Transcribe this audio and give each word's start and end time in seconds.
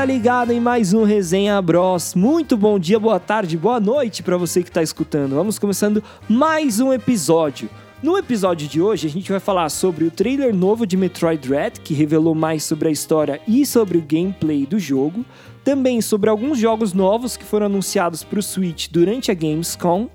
galera 0.00 0.12
ligada 0.14 0.54
em 0.54 0.60
mais 0.60 0.94
um 0.94 1.04
Resenha 1.04 1.60
Bros. 1.60 2.14
Muito 2.14 2.56
bom 2.56 2.78
dia, 2.78 2.98
boa 2.98 3.20
tarde, 3.20 3.58
boa 3.58 3.78
noite 3.78 4.22
para 4.22 4.38
você 4.38 4.62
que 4.62 4.70
está 4.70 4.82
escutando. 4.82 5.34
Vamos 5.34 5.58
começando 5.58 6.02
mais 6.26 6.80
um 6.80 6.90
episódio. 6.90 7.68
No 8.02 8.16
episódio 8.16 8.66
de 8.66 8.80
hoje, 8.80 9.06
a 9.06 9.10
gente 9.10 9.30
vai 9.30 9.40
falar 9.40 9.68
sobre 9.68 10.04
o 10.04 10.10
trailer 10.10 10.54
novo 10.54 10.86
de 10.86 10.96
Metroid 10.96 11.46
Dread, 11.46 11.80
que 11.80 11.92
revelou 11.92 12.34
mais 12.34 12.64
sobre 12.64 12.88
a 12.88 12.90
história 12.90 13.42
e 13.46 13.66
sobre 13.66 13.98
o 13.98 14.00
gameplay 14.00 14.64
do 14.64 14.78
jogo, 14.78 15.22
também 15.62 16.00
sobre 16.00 16.30
alguns 16.30 16.58
jogos 16.58 16.94
novos 16.94 17.36
que 17.36 17.44
foram 17.44 17.66
anunciados 17.66 18.24
para 18.24 18.38
o 18.38 18.42
Switch 18.42 18.88
durante 18.90 19.30
a 19.30 19.34
Gamescom, 19.34 20.08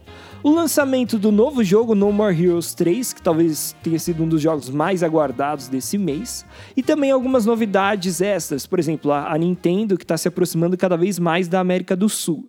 o 0.45 0.51
lançamento 0.51 1.17
do 1.17 1.31
novo 1.31 1.63
jogo 1.63 1.95
No 1.95 2.11
More 2.11 2.39
Heroes 2.39 2.75
3, 2.75 3.13
que 3.13 3.21
talvez 3.21 3.75
tenha 3.81 3.97
sido 3.97 4.21
um 4.21 4.29
dos 4.29 4.39
jogos 4.39 4.69
mais 4.69 5.01
aguardados 5.01 5.67
desse 5.67 5.97
mês, 5.97 6.45
e 6.77 6.83
também 6.83 7.09
algumas 7.09 7.47
novidades 7.47 8.21
extras, 8.21 8.67
por 8.67 8.77
exemplo, 8.77 9.11
a 9.11 9.35
Nintendo 9.39 9.97
que 9.97 10.03
está 10.03 10.15
se 10.15 10.27
aproximando 10.27 10.77
cada 10.77 10.95
vez 10.95 11.17
mais 11.17 11.47
da 11.47 11.59
América 11.59 11.95
do 11.95 12.07
Sul. 12.07 12.45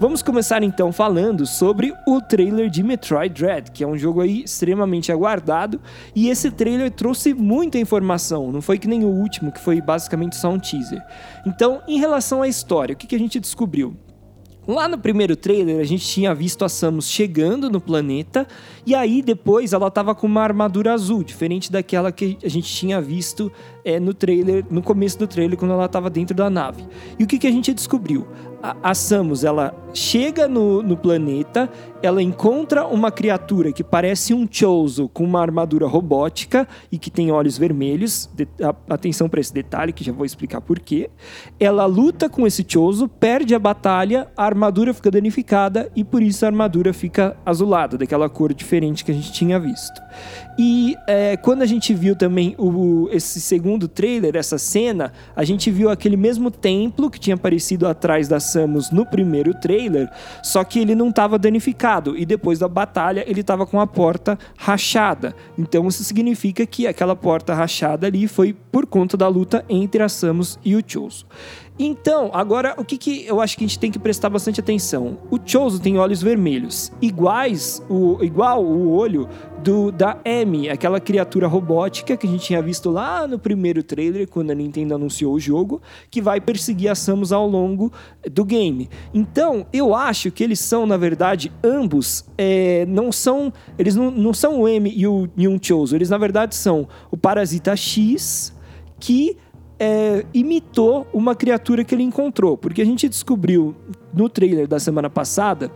Vamos 0.00 0.22
começar 0.22 0.62
então 0.62 0.90
falando 0.90 1.44
sobre 1.44 1.92
o 2.08 2.22
trailer 2.22 2.70
de 2.70 2.82
Metroid 2.82 3.34
Dread, 3.34 3.70
que 3.70 3.84
é 3.84 3.86
um 3.86 3.98
jogo 3.98 4.22
aí 4.22 4.44
extremamente 4.44 5.12
aguardado, 5.12 5.78
e 6.16 6.30
esse 6.30 6.50
trailer 6.50 6.90
trouxe 6.90 7.34
muita 7.34 7.78
informação, 7.78 8.50
não 8.50 8.62
foi 8.62 8.78
que 8.78 8.88
nem 8.88 9.04
o 9.04 9.08
último, 9.08 9.52
que 9.52 9.60
foi 9.60 9.78
basicamente 9.78 10.36
só 10.36 10.48
um 10.48 10.58
teaser. 10.58 11.02
Então, 11.46 11.82
em 11.86 11.98
relação 11.98 12.40
à 12.40 12.48
história, 12.48 12.94
o 12.94 12.96
que, 12.96 13.06
que 13.06 13.14
a 13.14 13.18
gente 13.18 13.38
descobriu? 13.38 13.94
Lá 14.66 14.88
no 14.88 14.96
primeiro 14.96 15.36
trailer, 15.36 15.80
a 15.80 15.84
gente 15.84 16.06
tinha 16.06 16.34
visto 16.34 16.64
a 16.64 16.68
Samus 16.68 17.10
chegando 17.10 17.68
no 17.68 17.80
planeta, 17.80 18.46
e 18.86 18.94
aí 18.94 19.20
depois 19.20 19.74
ela 19.74 19.90
tava 19.90 20.14
com 20.14 20.26
uma 20.26 20.42
armadura 20.42 20.94
azul, 20.94 21.22
diferente 21.22 21.70
daquela 21.70 22.10
que 22.10 22.38
a 22.42 22.48
gente 22.48 22.72
tinha 22.72 23.02
visto 23.02 23.52
é, 23.84 24.00
no 24.00 24.14
trailer, 24.14 24.64
no 24.70 24.80
começo 24.80 25.18
do 25.18 25.26
trailer, 25.26 25.58
quando 25.58 25.72
ela 25.72 25.88
tava 25.88 26.08
dentro 26.08 26.34
da 26.34 26.48
nave. 26.48 26.86
E 27.18 27.24
o 27.24 27.26
que, 27.26 27.38
que 27.38 27.46
a 27.46 27.50
gente 27.50 27.74
descobriu? 27.74 28.26
A, 28.62 28.90
a 28.90 28.94
Samus, 28.94 29.42
ela 29.42 29.74
chega 29.94 30.46
no, 30.46 30.82
no 30.82 30.96
planeta, 30.96 31.68
ela 32.02 32.22
encontra 32.22 32.86
uma 32.86 33.10
criatura 33.10 33.72
que 33.72 33.82
parece 33.82 34.34
um 34.34 34.46
Chozo 34.50 35.08
com 35.08 35.24
uma 35.24 35.40
armadura 35.40 35.86
robótica 35.86 36.68
e 36.92 36.98
que 36.98 37.10
tem 37.10 37.30
olhos 37.30 37.56
vermelhos. 37.56 38.28
De, 38.34 38.46
a, 38.62 38.74
atenção 38.94 39.28
para 39.28 39.40
esse 39.40 39.52
detalhe, 39.52 39.92
que 39.92 40.04
já 40.04 40.12
vou 40.12 40.26
explicar 40.26 40.60
por 40.60 40.78
quê. 40.78 41.10
Ela 41.58 41.86
luta 41.86 42.28
com 42.28 42.46
esse 42.46 42.64
Chozo, 42.66 43.08
perde 43.08 43.54
a 43.54 43.58
batalha, 43.58 44.28
a 44.36 44.44
armadura 44.44 44.92
fica 44.92 45.10
danificada 45.10 45.90
e 45.96 46.04
por 46.04 46.22
isso 46.22 46.44
a 46.44 46.48
armadura 46.48 46.92
fica 46.92 47.36
azulada, 47.44 47.96
daquela 47.96 48.28
cor 48.28 48.52
diferente 48.52 49.04
que 49.04 49.10
a 49.10 49.14
gente 49.14 49.32
tinha 49.32 49.58
visto. 49.58 50.00
E 50.62 50.94
é, 51.06 51.38
quando 51.38 51.62
a 51.62 51.66
gente 51.66 51.94
viu 51.94 52.14
também 52.14 52.54
o, 52.58 53.08
esse 53.10 53.40
segundo 53.40 53.88
trailer, 53.88 54.36
essa 54.36 54.58
cena, 54.58 55.10
a 55.34 55.42
gente 55.42 55.70
viu 55.70 55.88
aquele 55.88 56.18
mesmo 56.18 56.50
templo 56.50 57.08
que 57.08 57.18
tinha 57.18 57.34
aparecido 57.34 57.88
atrás 57.88 58.28
da 58.28 58.38
Samus 58.38 58.90
no 58.90 59.06
primeiro 59.06 59.54
trailer, 59.54 60.10
só 60.42 60.62
que 60.62 60.78
ele 60.78 60.94
não 60.94 61.08
estava 61.08 61.38
danificado 61.38 62.14
e 62.14 62.26
depois 62.26 62.58
da 62.58 62.68
batalha 62.68 63.24
ele 63.26 63.40
estava 63.40 63.64
com 63.64 63.80
a 63.80 63.86
porta 63.86 64.38
rachada. 64.54 65.34
Então 65.56 65.88
isso 65.88 66.04
significa 66.04 66.66
que 66.66 66.86
aquela 66.86 67.16
porta 67.16 67.54
rachada 67.54 68.06
ali 68.06 68.28
foi 68.28 68.52
por 68.52 68.84
conta 68.84 69.16
da 69.16 69.28
luta 69.28 69.64
entre 69.66 70.02
a 70.02 70.10
Samus 70.10 70.58
e 70.62 70.76
o 70.76 70.84
Choso. 70.86 71.24
Então, 71.82 72.30
agora 72.34 72.74
o 72.76 72.84
que, 72.84 72.98
que 72.98 73.24
eu 73.26 73.40
acho 73.40 73.56
que 73.56 73.64
a 73.64 73.66
gente 73.66 73.78
tem 73.78 73.90
que 73.90 73.98
prestar 73.98 74.28
bastante 74.28 74.60
atenção? 74.60 75.16
O 75.30 75.38
Chozo 75.42 75.80
tem 75.80 75.96
olhos 75.96 76.22
vermelhos, 76.22 76.92
iguais 77.00 77.82
o 77.88 78.22
igual 78.22 78.62
o 78.62 78.90
olho 78.90 79.26
do 79.62 79.92
da 79.92 80.18
Amy, 80.24 80.68
aquela 80.68 81.00
criatura 81.00 81.46
robótica 81.46 82.16
que 82.16 82.26
a 82.26 82.30
gente 82.30 82.44
tinha 82.44 82.62
visto 82.62 82.90
lá 82.90 83.26
no 83.26 83.38
primeiro 83.38 83.82
trailer 83.82 84.28
quando 84.28 84.50
a 84.50 84.54
Nintendo 84.54 84.94
anunciou 84.94 85.34
o 85.34 85.40
jogo, 85.40 85.80
que 86.10 86.20
vai 86.22 86.40
perseguir 86.40 86.90
a 86.90 86.94
Samus 86.94 87.32
ao 87.32 87.46
longo 87.46 87.92
do 88.30 88.44
game. 88.44 88.88
Então, 89.12 89.66
eu 89.72 89.94
acho 89.94 90.30
que 90.30 90.42
eles 90.42 90.60
são, 90.60 90.86
na 90.86 90.96
verdade, 90.96 91.52
ambos 91.62 92.24
é, 92.38 92.86
não 92.86 93.12
são, 93.12 93.52
eles 93.78 93.94
não, 93.94 94.10
não 94.10 94.32
são 94.32 94.60
o 94.60 94.66
Amy 94.66 94.92
e 94.96 95.06
o, 95.06 95.28
Chozo, 95.60 95.94
eles 95.94 96.08
na 96.08 96.16
verdade 96.16 96.54
são 96.54 96.88
o 97.10 97.16
Parasita 97.16 97.76
X 97.76 98.54
que 98.98 99.36
é, 99.78 100.24
imitou 100.32 101.06
uma 101.12 101.34
criatura 101.34 101.84
que 101.84 101.94
ele 101.94 102.02
encontrou. 102.02 102.56
Porque 102.56 102.80
a 102.80 102.84
gente 102.84 103.08
descobriu 103.08 103.74
no 104.12 104.28
trailer 104.28 104.66
da 104.66 104.78
semana 104.78 105.10
passada 105.10 105.70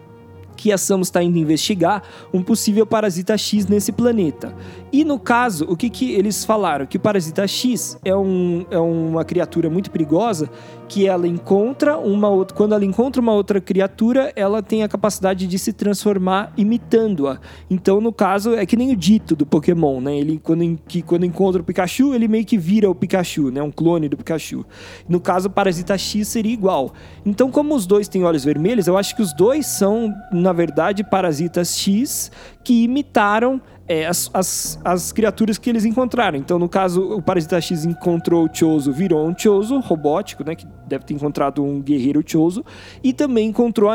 que 0.56 0.72
a 0.72 0.78
Samus 0.78 1.08
está 1.08 1.22
indo 1.22 1.38
investigar 1.38 2.02
um 2.32 2.42
possível 2.42 2.86
parasita 2.86 3.36
X 3.36 3.66
nesse 3.66 3.92
planeta. 3.92 4.54
E 4.92 5.04
no 5.04 5.18
caso, 5.18 5.64
o 5.68 5.76
que, 5.76 5.90
que 5.90 6.12
eles 6.12 6.44
falaram? 6.44 6.86
Que 6.86 6.96
o 6.96 7.00
parasita 7.00 7.46
X 7.46 7.98
é, 8.04 8.14
um, 8.14 8.64
é 8.70 8.78
uma 8.78 9.24
criatura 9.24 9.68
muito 9.68 9.90
perigosa 9.90 10.48
que 10.88 11.06
ela 11.06 11.26
encontra 11.26 11.96
uma 11.98 12.28
outra. 12.28 12.56
Quando 12.56 12.74
ela 12.74 12.84
encontra 12.84 13.20
uma 13.20 13.32
outra 13.32 13.60
criatura, 13.60 14.32
ela 14.36 14.62
tem 14.62 14.82
a 14.82 14.88
capacidade 14.88 15.46
de 15.46 15.58
se 15.58 15.72
transformar 15.72 16.52
imitando-a. 16.56 17.38
Então, 17.70 18.00
no 18.00 18.12
caso, 18.12 18.54
é 18.54 18.64
que 18.66 18.76
nem 18.76 18.92
o 18.92 18.96
dito 18.96 19.34
do 19.34 19.46
Pokémon, 19.46 20.00
né? 20.00 20.16
Ele, 20.16 20.38
quando, 20.42 20.78
que, 20.86 21.02
quando 21.02 21.24
encontra 21.24 21.60
o 21.62 21.64
Pikachu, 21.64 22.14
ele 22.14 22.28
meio 22.28 22.44
que 22.44 22.58
vira 22.58 22.88
o 22.90 22.94
Pikachu, 22.94 23.50
né? 23.50 23.62
Um 23.62 23.70
clone 23.70 24.08
do 24.08 24.16
Pikachu. 24.16 24.64
No 25.08 25.20
caso, 25.20 25.48
o 25.48 25.50
Parasita 25.50 25.96
X 25.96 26.28
seria 26.28 26.52
igual. 26.52 26.92
Então, 27.24 27.50
como 27.50 27.74
os 27.74 27.86
dois 27.86 28.08
têm 28.08 28.24
olhos 28.24 28.44
vermelhos, 28.44 28.86
eu 28.86 28.96
acho 28.96 29.16
que 29.16 29.22
os 29.22 29.32
dois 29.34 29.66
são, 29.66 30.14
na 30.32 30.52
verdade, 30.52 31.02
Parasitas 31.02 31.78
X 31.78 32.30
que 32.62 32.82
imitaram 32.82 33.60
é, 33.86 34.06
as, 34.06 34.30
as, 34.32 34.80
as, 34.84 35.12
criaturas 35.12 35.58
que 35.58 35.68
eles 35.68 35.84
encontraram. 35.84 36.38
Então, 36.38 36.58
no 36.58 36.68
caso, 36.68 37.16
o 37.16 37.22
Parasita 37.22 37.60
X 37.60 37.84
encontrou 37.84 38.46
o 38.46 38.50
Chozo, 38.52 38.92
virou 38.92 39.28
um 39.28 39.36
Chozo 39.36 39.78
robótico, 39.80 40.44
né? 40.44 40.54
Que 40.54 40.66
deve 40.86 41.04
ter 41.04 41.14
encontrado 41.14 41.62
um 41.62 41.80
guerreiro 41.80 42.22
Chozo. 42.24 42.64
E 43.02 43.12
também 43.12 43.48
encontrou 43.48 43.90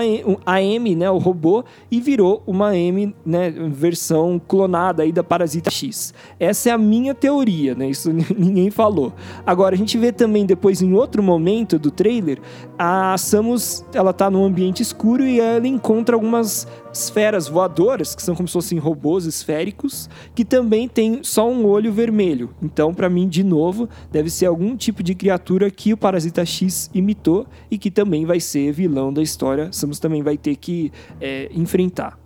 a, 0.45 0.61
M, 0.61 0.95
né? 0.95 1.09
O 1.09 1.17
robô, 1.17 1.63
e 1.89 2.00
virou 2.00 2.44
uma 2.45 2.75
M, 2.75 3.13
né? 3.25 3.50
Versão 3.51 4.39
clonada 4.47 5.03
aí 5.03 5.11
da 5.11 5.23
Parasita 5.23 5.69
X. 5.69 6.13
Essa 6.39 6.69
é 6.69 6.72
a 6.72 6.78
minha 6.78 7.13
teoria, 7.13 7.75
né? 7.75 7.89
Isso 7.89 8.11
ninguém 8.38 8.69
falou. 8.69 9.13
Agora, 9.45 9.75
a 9.75 9.78
gente 9.78 9.97
vê 9.97 10.11
também 10.11 10.45
depois, 10.45 10.81
em 10.81 10.94
outro 10.94 11.22
momento 11.22 11.78
do 11.79 11.91
trailer, 11.91 12.39
a 12.78 13.17
Samus, 13.17 13.83
ela 13.94 14.13
tá 14.13 14.29
num 14.29 14.44
ambiente 14.44 14.81
escuro 14.81 15.23
e 15.23 15.39
ela 15.39 15.67
encontra 15.67 16.16
algumas 16.16 16.67
esferas 16.94 17.47
voadoras, 17.47 18.16
que 18.16 18.22
são 18.22 18.35
como 18.35 18.47
se 18.47 18.53
fossem 18.53 18.79
robôs 18.79 19.25
esféricos, 19.25 20.09
que 20.33 20.44
também 20.44 20.88
tem 20.88 21.19
só 21.23 21.49
um 21.49 21.66
olho 21.66 21.91
vermelho. 21.91 22.49
Então, 22.61 22.94
para 22.94 23.09
mim, 23.09 23.28
de 23.28 23.44
novo, 23.44 23.89
deve 24.11 24.29
ser 24.29 24.45
algum 24.45 24.75
tipo 24.75 25.03
de 25.03 25.13
criatura 25.13 25.69
que 25.69 25.94
o 25.94 25.97
Parasita 25.97 26.45
X 26.45 26.78
imitou 26.94 27.47
e 27.72 27.78
que 27.78 27.90
também 27.90 28.25
vai 28.25 28.40
ser 28.40 28.72
vilão 28.72 29.12
da 29.12 29.22
história. 29.22 29.72
Samus 29.72 30.00
também 30.00 30.22
vai 30.22 30.38
ter 30.38 30.56
que 30.56 30.91
é, 31.19 31.50
enfrentar. 31.53 32.17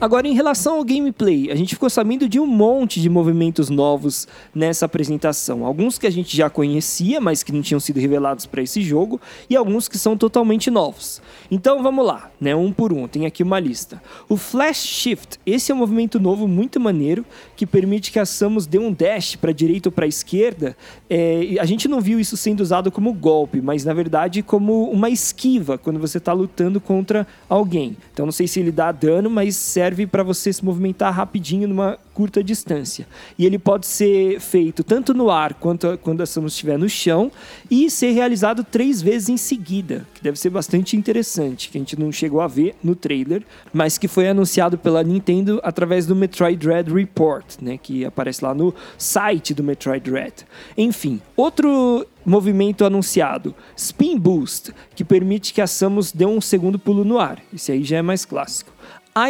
Agora, 0.00 0.26
em 0.26 0.32
relação 0.32 0.76
ao 0.76 0.84
gameplay, 0.84 1.50
a 1.50 1.54
gente 1.54 1.74
ficou 1.74 1.90
sabendo 1.90 2.26
de 2.26 2.40
um 2.40 2.46
monte 2.46 3.02
de 3.02 3.10
movimentos 3.10 3.68
novos 3.68 4.26
nessa 4.54 4.86
apresentação. 4.86 5.66
Alguns 5.66 5.98
que 5.98 6.06
a 6.06 6.10
gente 6.10 6.34
já 6.34 6.48
conhecia, 6.48 7.20
mas 7.20 7.42
que 7.42 7.52
não 7.52 7.60
tinham 7.60 7.78
sido 7.78 8.00
revelados 8.00 8.46
para 8.46 8.62
esse 8.62 8.80
jogo, 8.80 9.20
e 9.50 9.54
alguns 9.54 9.88
que 9.88 9.98
são 9.98 10.16
totalmente 10.16 10.70
novos. 10.70 11.20
Então 11.50 11.82
vamos 11.82 12.06
lá, 12.06 12.30
né? 12.40 12.56
Um 12.56 12.72
por 12.72 12.94
um, 12.94 13.06
tem 13.06 13.26
aqui 13.26 13.42
uma 13.42 13.60
lista. 13.60 14.02
O 14.26 14.38
Flash 14.38 14.78
Shift, 14.78 15.38
esse 15.44 15.70
é 15.70 15.74
um 15.74 15.78
movimento 15.78 16.18
novo 16.18 16.48
muito 16.48 16.80
maneiro 16.80 17.26
que 17.54 17.66
permite 17.66 18.10
que 18.10 18.18
a 18.18 18.24
Samus 18.24 18.66
dê 18.66 18.78
um 18.78 18.90
dash 18.90 19.36
para 19.36 19.52
direita 19.52 19.90
ou 19.90 19.92
para 19.92 20.06
esquerda. 20.06 20.74
É, 21.10 21.56
a 21.60 21.66
gente 21.66 21.86
não 21.86 22.00
viu 22.00 22.18
isso 22.18 22.38
sendo 22.38 22.60
usado 22.60 22.90
como 22.90 23.12
golpe, 23.12 23.60
mas 23.60 23.84
na 23.84 23.92
verdade 23.92 24.42
como 24.42 24.90
uma 24.90 25.10
esquiva 25.10 25.76
quando 25.76 26.00
você 26.00 26.16
está 26.16 26.32
lutando 26.32 26.80
contra 26.80 27.26
alguém. 27.50 27.98
Então 28.14 28.24
não 28.24 28.32
sei 28.32 28.48
se 28.48 28.60
ele 28.60 28.72
dá 28.72 28.90
dano, 28.90 29.28
mas 29.28 29.56
serve 29.56 29.89
serve 29.90 30.06
para 30.06 30.22
você 30.22 30.52
se 30.52 30.64
movimentar 30.64 31.12
rapidinho 31.12 31.66
numa 31.66 31.98
curta 32.14 32.44
distância. 32.44 33.08
E 33.36 33.44
ele 33.44 33.58
pode 33.58 33.86
ser 33.86 34.38
feito 34.38 34.84
tanto 34.84 35.12
no 35.12 35.30
ar 35.30 35.54
quanto 35.54 35.98
quando 35.98 36.22
a 36.22 36.26
Samus 36.26 36.52
estiver 36.52 36.78
no 36.78 36.88
chão 36.88 37.32
e 37.68 37.90
ser 37.90 38.12
realizado 38.12 38.62
três 38.62 39.02
vezes 39.02 39.28
em 39.28 39.36
seguida, 39.36 40.06
que 40.14 40.22
deve 40.22 40.38
ser 40.38 40.50
bastante 40.50 40.96
interessante, 40.96 41.68
que 41.70 41.78
a 41.78 41.80
gente 41.80 41.98
não 41.98 42.12
chegou 42.12 42.40
a 42.40 42.46
ver 42.46 42.76
no 42.84 42.94
trailer, 42.94 43.42
mas 43.72 43.98
que 43.98 44.06
foi 44.06 44.28
anunciado 44.28 44.78
pela 44.78 45.02
Nintendo 45.02 45.60
através 45.64 46.06
do 46.06 46.14
Metroid 46.14 46.56
Dread 46.56 46.92
Report, 46.92 47.44
né, 47.60 47.76
que 47.76 48.04
aparece 48.04 48.44
lá 48.44 48.54
no 48.54 48.72
site 48.96 49.52
do 49.52 49.64
Metroid 49.64 50.08
Dread. 50.08 50.46
Enfim, 50.76 51.20
outro 51.36 52.06
movimento 52.24 52.84
anunciado, 52.84 53.54
Spin 53.76 54.18
Boost, 54.18 54.72
que 54.94 55.02
permite 55.02 55.52
que 55.52 55.60
a 55.60 55.66
Samus 55.66 56.12
dê 56.12 56.26
um 56.26 56.40
segundo 56.40 56.78
pulo 56.78 57.04
no 57.04 57.18
ar. 57.18 57.42
Esse 57.52 57.72
aí 57.72 57.82
já 57.82 57.96
é 57.96 58.02
mais 58.02 58.24
clássico. 58.24 58.70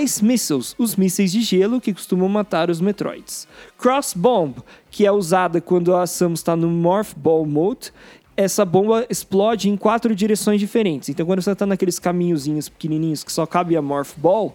Ice 0.03 0.23
Missiles, 0.23 0.75
os 0.79 0.95
mísseis 0.95 1.33
de 1.33 1.41
gelo 1.41 1.81
que 1.81 1.95
costumam 1.95 2.29
matar 2.29 2.69
os 2.69 2.81
Metroids. 2.81 3.49
Cross 3.79 4.13
Bomb, 4.15 4.57
que 4.91 5.07
é 5.07 5.13
usada 5.13 5.61
quando 5.61 5.95
a 5.95 6.07
Samus 6.07 6.41
está 6.41 6.55
no 6.55 6.69
Morph 6.69 7.15
Ball 7.15 7.47
Mode. 7.47 7.93
essa 8.37 8.65
bomba 8.65 9.07
explode 9.11 9.69
em 9.69 9.77
quatro 9.77 10.15
direções 10.15 10.61
diferentes. 10.61 11.09
Então, 11.09 11.27
quando 11.27 11.43
você 11.43 11.51
está 11.53 11.67
naqueles 11.67 11.99
caminhozinhos 11.99 12.69
pequenininhos 12.69 13.23
que 13.25 13.33
só 13.33 13.45
cabe 13.45 13.77
a 13.77 13.83
Morph 13.83 14.17
Ball, 14.17 14.55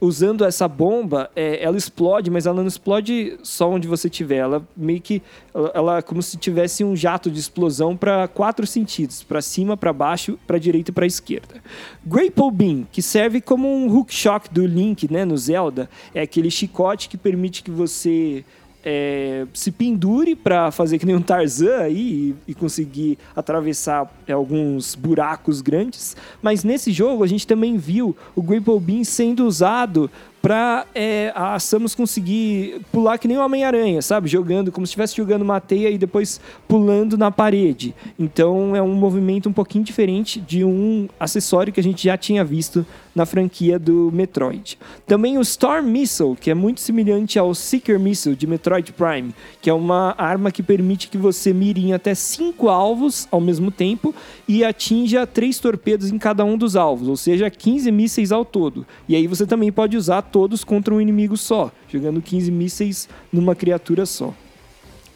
usando 0.00 0.44
essa 0.44 0.68
bomba, 0.68 1.30
é, 1.34 1.62
ela 1.62 1.76
explode, 1.76 2.30
mas 2.30 2.46
ela 2.46 2.60
não 2.60 2.68
explode 2.68 3.38
só 3.42 3.70
onde 3.70 3.88
você 3.88 4.08
tiver. 4.08 4.36
Ela 4.36 4.66
meio 4.76 5.00
que, 5.00 5.22
ela, 5.54 5.72
ela 5.74 6.02
como 6.02 6.22
se 6.22 6.36
tivesse 6.36 6.84
um 6.84 6.94
jato 6.94 7.30
de 7.30 7.38
explosão 7.38 7.96
para 7.96 8.28
quatro 8.28 8.66
sentidos: 8.66 9.22
para 9.22 9.40
cima, 9.40 9.76
para 9.76 9.92
baixo, 9.92 10.38
para 10.46 10.58
direita 10.58 10.90
e 10.90 10.94
para 10.94 11.06
esquerda. 11.06 11.62
Grapple 12.04 12.50
Beam, 12.52 12.86
que 12.90 13.02
serve 13.02 13.40
como 13.40 13.68
um 13.68 13.94
hook 13.94 14.12
shock 14.12 14.52
do 14.52 14.66
Link, 14.66 15.10
né, 15.10 15.24
no 15.24 15.36
Zelda, 15.36 15.88
é 16.14 16.22
aquele 16.22 16.50
chicote 16.50 17.08
que 17.08 17.16
permite 17.16 17.62
que 17.62 17.70
você 17.70 18.44
é, 18.88 19.48
se 19.52 19.72
pendure 19.72 20.36
para 20.36 20.70
fazer 20.70 20.96
que 21.00 21.04
nem 21.04 21.16
um 21.16 21.20
Tarzan 21.20 21.78
aí 21.78 22.36
e, 22.46 22.52
e 22.52 22.54
conseguir 22.54 23.18
atravessar 23.34 24.08
é, 24.28 24.32
alguns 24.32 24.94
buracos 24.94 25.60
grandes. 25.60 26.16
Mas 26.40 26.62
nesse 26.62 26.92
jogo 26.92 27.24
a 27.24 27.26
gente 27.26 27.44
também 27.48 27.76
viu 27.76 28.16
o 28.36 28.40
Grapple 28.40 28.78
Beam 28.78 29.02
sendo 29.02 29.44
usado 29.44 30.08
pra 30.42 30.86
é, 30.94 31.32
a 31.34 31.58
Samus 31.58 31.94
conseguir 31.94 32.80
pular 32.92 33.18
que 33.18 33.26
nem 33.26 33.36
o 33.36 33.44
Homem-Aranha, 33.44 34.00
sabe? 34.00 34.28
Jogando, 34.28 34.70
como 34.70 34.86
se 34.86 34.90
estivesse 34.90 35.16
jogando 35.16 35.42
uma 35.42 35.60
teia 35.60 35.90
e 35.90 35.98
depois 35.98 36.40
pulando 36.68 37.18
na 37.18 37.30
parede. 37.30 37.94
Então 38.18 38.76
é 38.76 38.82
um 38.82 38.94
movimento 38.94 39.48
um 39.48 39.52
pouquinho 39.52 39.84
diferente 39.84 40.40
de 40.40 40.64
um 40.64 41.08
acessório 41.18 41.72
que 41.72 41.80
a 41.80 41.82
gente 41.82 42.04
já 42.04 42.16
tinha 42.16 42.44
visto 42.44 42.86
na 43.16 43.24
franquia 43.24 43.78
do 43.78 44.10
Metroid. 44.12 44.78
Também 45.06 45.38
o 45.38 45.40
Storm 45.40 45.86
Missile, 45.86 46.36
que 46.36 46.50
é 46.50 46.54
muito 46.54 46.80
semelhante 46.80 47.38
ao 47.38 47.54
Seeker 47.54 47.98
Missile 47.98 48.36
de 48.36 48.46
Metroid 48.46 48.92
Prime, 48.92 49.34
que 49.62 49.70
é 49.70 49.72
uma 49.72 50.14
arma 50.18 50.52
que 50.52 50.62
permite 50.62 51.08
que 51.08 51.16
você 51.16 51.50
mire 51.52 51.82
em 51.82 51.94
até 51.94 52.14
cinco 52.14 52.68
alvos 52.68 53.26
ao 53.30 53.40
mesmo 53.40 53.70
tempo 53.70 54.14
e 54.46 54.62
atinja 54.62 55.26
três 55.26 55.58
torpedos 55.58 56.10
em 56.10 56.18
cada 56.18 56.44
um 56.44 56.58
dos 56.58 56.76
alvos, 56.76 57.08
ou 57.08 57.16
seja, 57.16 57.48
15 57.48 57.90
mísseis 57.90 58.30
ao 58.30 58.44
todo. 58.44 58.86
E 59.08 59.16
aí 59.16 59.26
você 59.26 59.46
também 59.46 59.72
pode 59.72 59.96
usar 59.96 60.20
todos 60.36 60.62
contra 60.64 60.92
um 60.92 61.00
inimigo 61.00 61.34
só, 61.34 61.72
jogando 61.88 62.20
15 62.20 62.50
mísseis 62.50 63.08
numa 63.32 63.54
criatura 63.54 64.04
só. 64.04 64.34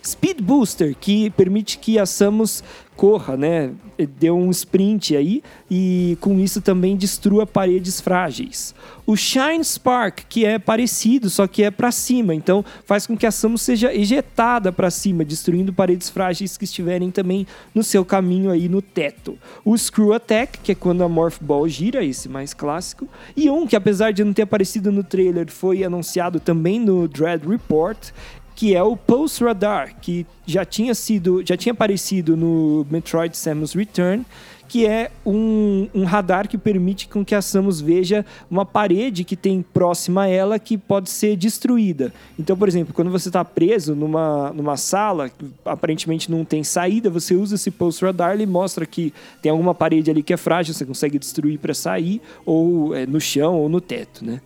Speed 0.05 0.41
Booster, 0.41 0.97
que 0.99 1.31
permite 1.31 1.79
que 1.79 1.99
a 1.99 2.07
Samus 2.07 2.63
corra, 3.01 3.35
né? 3.35 3.71
Deu 4.19 4.37
um 4.37 4.51
sprint 4.51 5.17
aí 5.17 5.43
e 5.71 6.19
com 6.21 6.39
isso 6.39 6.61
também 6.61 6.97
destrua 6.97 7.47
paredes 7.47 7.99
frágeis. 7.99 8.75
O 9.07 9.17
Shine 9.17 9.65
Spark, 9.65 10.21
que 10.29 10.45
é 10.45 10.59
parecido, 10.59 11.31
só 11.31 11.47
que 11.47 11.63
é 11.63 11.71
para 11.71 11.91
cima, 11.91 12.35
então 12.35 12.63
faz 12.85 13.07
com 13.07 13.17
que 13.17 13.27
a 13.27 13.31
Samus 13.31 13.63
seja 13.63 13.93
ejetada 13.95 14.71
para 14.71 14.91
cima, 14.91 15.25
destruindo 15.25 15.73
paredes 15.73 16.11
frágeis 16.11 16.59
que 16.59 16.65
estiverem 16.65 17.11
também 17.11 17.47
no 17.75 17.83
seu 17.83 18.05
caminho 18.05 18.51
aí 18.51 18.69
no 18.69 18.83
teto. 18.83 19.39
O 19.65 19.77
Screw 19.77 20.13
Attack, 20.13 20.59
que 20.59 20.73
é 20.73 20.75
quando 20.75 21.03
a 21.03 21.09
Morph 21.09 21.41
Ball 21.41 21.67
gira, 21.69 22.05
esse 22.05 22.29
mais 22.29 22.53
clássico. 22.53 23.09
E 23.35 23.49
um 23.49 23.67
que 23.67 23.77
apesar 23.77 24.13
de 24.13 24.23
não 24.23 24.35
ter 24.35 24.43
aparecido 24.43 24.93
no 24.93 25.03
trailer, 25.03 25.51
foi 25.51 25.83
anunciado 25.83 26.39
também 26.39 26.79
no 26.79 27.09
Dread 27.09 27.49
Report, 27.49 28.11
que 28.55 28.75
é 28.75 28.83
o 28.83 28.97
Pulse 28.97 29.43
Radar, 29.43 29.97
que 30.01 30.27
já 30.47 30.65
tinha 30.65 30.95
sido, 30.95 31.43
já 31.45 31.57
tinha 31.57 31.73
aparecido 31.73 32.37
no 32.37 32.87
Metroid 32.91 33.37
Samus 33.37 33.73
Return, 33.75 34.25
que 34.71 34.87
é 34.87 35.11
um, 35.27 35.89
um, 35.93 36.05
radar 36.05 36.49
que 36.49 36.57
permite 36.57 37.09
com 37.09 37.25
que 37.25 37.35
a 37.35 37.43
Samus 37.43 37.81
veja 37.81 38.25
uma 38.49 38.65
parede 38.65 39.25
que 39.25 39.35
tem 39.35 39.63
próxima 39.63 40.23
a 40.23 40.29
ela 40.29 40.61
que 40.61 40.79
pode 40.79 41.11
ser 41.11 41.37
destruída. 41.37 42.15
Então, 42.39 42.57
por 42.57 42.69
exemplo, 42.69 42.95
quando 42.95 43.11
você 43.11 43.29
está 43.31 43.45
preso 43.45 43.97
numa, 43.97 44.53
numa 44.53 44.77
sala, 44.77 45.29
que 45.29 45.45
aparentemente 45.65 46.31
não 46.31 46.45
tem 46.45 46.63
saída, 46.63 47.11
você 47.11 47.35
usa 47.35 47.57
esse 47.57 47.69
Pulse 47.69 48.05
Radar, 48.05 48.35
ele 48.35 48.47
mostra 48.47 48.87
que 48.87 49.13
tem 49.43 49.51
alguma 49.51 49.75
parede 49.75 50.09
ali 50.09 50.23
que 50.23 50.33
é 50.33 50.37
frágil, 50.37 50.73
você 50.73 50.87
consegue 50.87 51.19
destruir 51.19 51.59
para 51.59 51.75
sair, 51.75 52.23
ou 52.47 52.95
é, 52.95 53.07
no 53.07 53.21
chão 53.21 53.57
ou 53.57 53.69
no 53.69 53.81
teto, 53.81 54.25
né? 54.25 54.41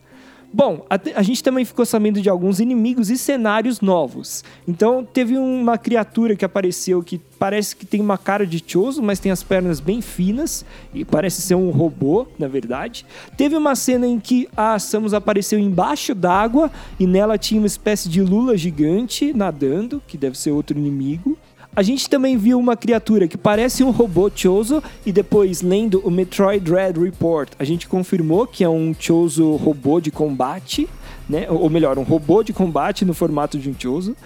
Bom, 0.55 0.87
a, 0.89 0.95
a, 1.17 1.23
gente 1.25 1.43
também 1.43 1.65
ficou 1.65 1.85
sabendo 1.85 2.23
de 2.23 2.31
alguns 2.31 2.61
inimigos 2.61 3.11
e 3.11 3.19
cenários 3.19 3.81
novos. 3.81 4.45
Então, 4.69 5.05
teve 5.05 5.37
uma 5.37 5.77
criatura 5.77 6.37
que 6.37 6.45
apareceu 6.45 7.03
que 7.03 7.21
parece 7.41 7.75
que 7.75 7.85
tem 7.85 8.01
uma 8.01 8.17
cara 8.17 8.47
de 8.47 8.63
Choso, 8.65 9.03
mas 9.03 9.19
tem 9.19 9.33
as 9.33 9.43
pernas 9.43 9.81
bem 9.81 10.01
finas 10.01 10.65
e 10.95 11.05
parece 11.05 11.43
ser 11.43 11.57
um 11.57 11.71
robô, 11.71 12.29
na 12.39 12.47
verdade. 12.47 13.05
Teve 13.37 13.57
uma 13.57 13.75
cena 13.75 14.07
em 14.07 14.21
que 14.21 14.49
a 14.57 14.79
Samus 14.79 15.13
apareceu 15.13 15.59
embaixo 15.59 16.15
d'água 16.15 16.71
e 17.01 17.07
nela 17.07 17.37
tinha 17.37 17.61
uma 17.61 17.67
espécie 17.67 18.09
de 18.09 18.23
lula 18.23 18.57
gigante 18.57 19.33
nadando, 19.33 20.01
que 20.07 20.17
deve 20.17 20.39
ser 20.39 20.53
outro 20.53 20.79
inimigo. 20.79 21.37
A 21.77 21.83
gente 21.83 22.09
também 22.09 22.37
viu 22.37 22.57
uma 22.57 22.77
criatura 22.77 23.27
que 23.27 23.37
parece 23.37 23.83
um 23.83 23.91
robô 23.91 24.31
Chozo 24.33 24.81
e 25.05 25.11
depois 25.11 25.61
lendo 25.61 26.01
o 26.05 26.11
Metroid 26.11 26.65
Dread 26.65 26.97
Report, 27.01 27.51
a 27.59 27.65
gente 27.65 27.89
confirmou 27.89 28.47
que 28.47 28.63
é 28.63 28.69
um 28.69 28.95
Chozo 28.97 29.57
robô 29.57 30.01
de 30.01 30.13
combate, 30.13 30.89
né? 31.29 31.47
Ou 31.51 31.69
melhor, 31.69 31.99
um 31.99 32.05
robô 32.05 32.45
de 32.45 32.53
combate 32.53 33.05
no 33.05 33.13
formato 33.13 33.59
de 33.59 33.69
um 33.69 33.75
Chozo. 33.77 34.17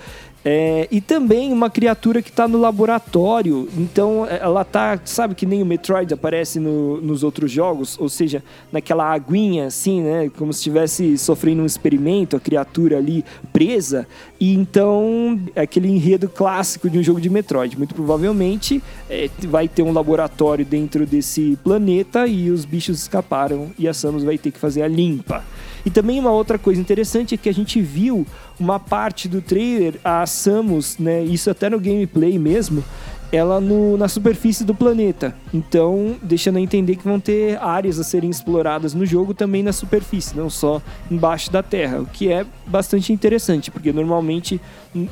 É, 0.51 0.89
e 0.91 0.99
também 1.03 1.53
uma 1.53 1.69
criatura 1.69 2.23
que 2.23 2.31
está 2.31 2.49
no 2.49 2.57
laboratório. 2.57 3.69
Então 3.77 4.27
ela 4.27 4.65
tá, 4.65 4.99
sabe 5.05 5.35
que 5.35 5.45
nem 5.45 5.63
o 5.63 5.67
Metroid 5.67 6.15
aparece 6.15 6.59
no, 6.59 7.03
nos 7.03 7.23
outros 7.23 7.53
jogos, 7.53 7.99
ou 8.01 8.09
seja, 8.09 8.43
naquela 8.73 9.13
aguinha 9.13 9.67
assim, 9.67 10.01
né? 10.01 10.31
Como 10.39 10.51
se 10.51 10.61
estivesse 10.61 11.19
sofrendo 11.19 11.61
um 11.61 11.67
experimento, 11.67 12.35
a 12.35 12.41
criatura 12.41 12.97
ali 12.97 13.23
presa. 13.53 14.09
E 14.41 14.55
então 14.55 15.39
é 15.55 15.61
aquele 15.61 15.89
enredo 15.89 16.31
clássico 16.31 16.89
de 16.89 16.99
um 16.99 17.03
jogo 17.03 17.21
de 17.21 17.29
Metroid. 17.29 17.77
Muito 17.77 17.95
provavelmente 17.95 18.83
é, 19.11 19.29
vai 19.49 19.69
ter 19.69 19.83
um 19.83 19.93
laboratório 19.93 20.65
dentro 20.65 21.05
desse 21.05 21.59
planeta 21.63 22.27
e 22.27 22.51
os 22.51 22.65
bichos 22.65 23.03
escaparam 23.03 23.71
e 23.79 23.87
a 23.87 23.93
Samus 23.93 24.25
vai 24.25 24.39
ter 24.39 24.51
que 24.51 24.59
fazer 24.59 24.81
a 24.81 24.89
limpa. 24.89 25.45
E 25.89 25.91
também 25.91 26.21
uma 26.21 26.31
outra 26.31 26.59
coisa 26.59 26.79
interessante 26.79 27.35
é 27.35 27.39
que 27.39 27.49
a 27.49 27.55
gente 27.55 27.81
viu 27.81 28.27
uma 28.61 28.79
parte 28.79 29.27
do 29.27 29.41
trailer, 29.41 29.95
a 30.05 30.27
Samus, 30.27 30.99
né, 30.99 31.25
isso 31.25 31.49
até 31.49 31.71
no 31.71 31.81
gameplay 31.81 32.39
mesmo, 32.39 32.85
ela 33.33 33.59
no, 33.59 33.97
na 33.97 34.07
superfície 34.07 34.65
do 34.65 34.75
planeta. 34.75 35.35
Então, 35.53 36.17
deixando 36.23 36.59
a 36.59 36.61
entender 36.61 36.97
que 36.97 37.05
vão 37.05 37.19
ter 37.19 37.57
áreas 37.63 37.99
a 37.99 38.05
serem 38.05 38.29
exploradas 38.29 38.93
no 38.93 39.07
jogo 39.07 39.33
também 39.33 39.63
na 39.63 39.73
superfície, 39.73 40.37
não 40.37 40.51
só 40.51 40.83
embaixo 41.11 41.51
da 41.51 41.63
Terra, 41.63 42.03
o 42.03 42.07
que 42.07 42.31
é 42.31 42.45
bastante 42.67 43.11
interessante, 43.11 43.71
porque 43.71 43.91
normalmente 43.91 44.61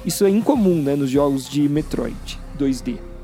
isso 0.04 0.26
é 0.26 0.28
incomum 0.28 0.82
né, 0.82 0.94
nos 0.94 1.08
jogos 1.08 1.48
de 1.48 1.66
Metroid 1.70 2.38
2D. 2.58 3.15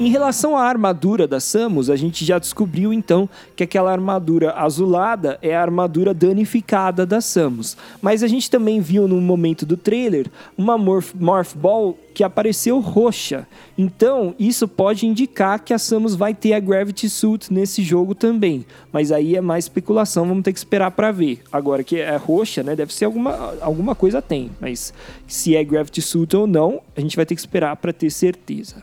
Em 0.00 0.10
relação 0.10 0.56
à 0.56 0.62
armadura 0.62 1.26
da 1.26 1.40
Samus, 1.40 1.90
a 1.90 1.96
gente 1.96 2.24
já 2.24 2.38
descobriu 2.38 2.92
então 2.92 3.28
que 3.56 3.64
aquela 3.64 3.90
armadura 3.90 4.52
azulada 4.52 5.40
é 5.42 5.56
a 5.56 5.60
armadura 5.60 6.14
danificada 6.14 7.04
da 7.04 7.20
Samus. 7.20 7.76
Mas 8.00 8.22
a 8.22 8.28
gente 8.28 8.48
também 8.48 8.80
viu 8.80 9.08
no 9.08 9.20
momento 9.20 9.66
do 9.66 9.76
trailer 9.76 10.30
uma 10.56 10.78
Morph, 10.78 11.12
Morph 11.14 11.52
Ball 11.56 11.98
que 12.14 12.22
apareceu 12.22 12.78
roxa. 12.78 13.44
Então, 13.76 14.36
isso 14.38 14.68
pode 14.68 15.04
indicar 15.04 15.58
que 15.58 15.74
a 15.74 15.78
Samus 15.78 16.14
vai 16.14 16.32
ter 16.32 16.52
a 16.52 16.60
Gravity 16.60 17.08
Suit 17.08 17.52
nesse 17.52 17.82
jogo 17.82 18.14
também. 18.14 18.64
Mas 18.92 19.10
aí 19.10 19.34
é 19.34 19.40
mais 19.40 19.64
especulação, 19.64 20.28
vamos 20.28 20.44
ter 20.44 20.52
que 20.52 20.58
esperar 20.60 20.92
para 20.92 21.10
ver. 21.10 21.42
Agora 21.50 21.82
que 21.82 21.98
é 21.98 22.14
roxa, 22.14 22.62
né? 22.62 22.76
Deve 22.76 22.94
ser 22.94 23.06
alguma, 23.06 23.56
alguma 23.60 23.96
coisa 23.96 24.22
tem, 24.22 24.52
mas 24.60 24.94
se 25.26 25.56
é 25.56 25.64
Gravity 25.64 26.00
Suit 26.00 26.36
ou 26.36 26.46
não, 26.46 26.80
a 26.96 27.00
gente 27.00 27.16
vai 27.16 27.26
ter 27.26 27.34
que 27.34 27.40
esperar 27.40 27.74
para 27.74 27.92
ter 27.92 28.10
certeza. 28.10 28.76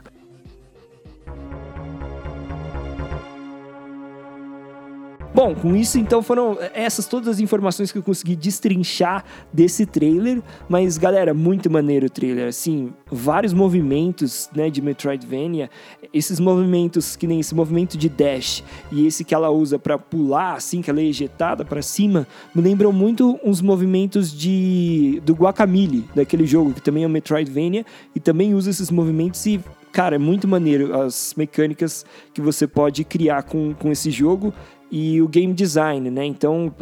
Bom, 5.35 5.53
com 5.53 5.75
isso 5.75 5.99
então 5.99 6.23
foram 6.23 6.57
essas 6.73 7.07
todas 7.07 7.27
as 7.27 7.39
informações 7.41 7.91
que 7.91 7.97
eu 7.97 8.01
consegui 8.01 8.37
destrinchar 8.37 9.25
desse 9.51 9.85
trailer, 9.85 10.41
mas 10.69 10.97
galera, 10.97 11.33
muito 11.33 11.69
maneiro 11.69 12.05
o 12.05 12.09
trailer, 12.09 12.47
assim, 12.47 12.93
vários 13.11 13.51
movimentos, 13.51 14.49
né, 14.55 14.69
de 14.69 14.81
Metroidvania, 14.81 15.69
esses 16.13 16.39
movimentos 16.39 17.17
que 17.17 17.27
nem 17.27 17.41
esse 17.41 17.53
movimento 17.53 17.97
de 17.97 18.07
dash 18.07 18.63
e 18.89 19.05
esse 19.05 19.25
que 19.25 19.35
ela 19.35 19.49
usa 19.49 19.77
para 19.77 19.97
pular, 19.97 20.53
assim, 20.53 20.81
que 20.81 20.89
ela 20.89 21.01
é 21.01 21.05
ejetada 21.05 21.65
para 21.65 21.81
cima, 21.81 22.25
me 22.55 22.61
lembram 22.61 22.93
muito 22.93 23.37
uns 23.43 23.59
movimentos 23.59 24.31
de 24.31 25.21
do 25.25 25.33
Guacamole, 25.33 26.05
daquele 26.15 26.45
jogo 26.45 26.73
que 26.73 26.81
também 26.81 27.03
é 27.03 27.09
Metroidvania 27.09 27.85
e 28.15 28.21
também 28.21 28.53
usa 28.53 28.69
esses 28.69 28.89
movimentos 28.89 29.45
e 29.45 29.59
cara, 29.95 30.15
é 30.15 30.19
muito 30.19 30.45
maneiro 30.45 30.93
as 30.99 31.33
mecânicas 31.37 32.05
que 32.33 32.41
você 32.41 32.67
pode 32.67 33.05
criar 33.05 33.43
com, 33.43 33.73
com 33.73 33.89
esse 33.89 34.11
jogo 34.11 34.53
e 34.91 35.21
o 35.21 35.27
game 35.27 35.53
design, 35.53 36.09
né? 36.09 36.25
Então, 36.25 36.73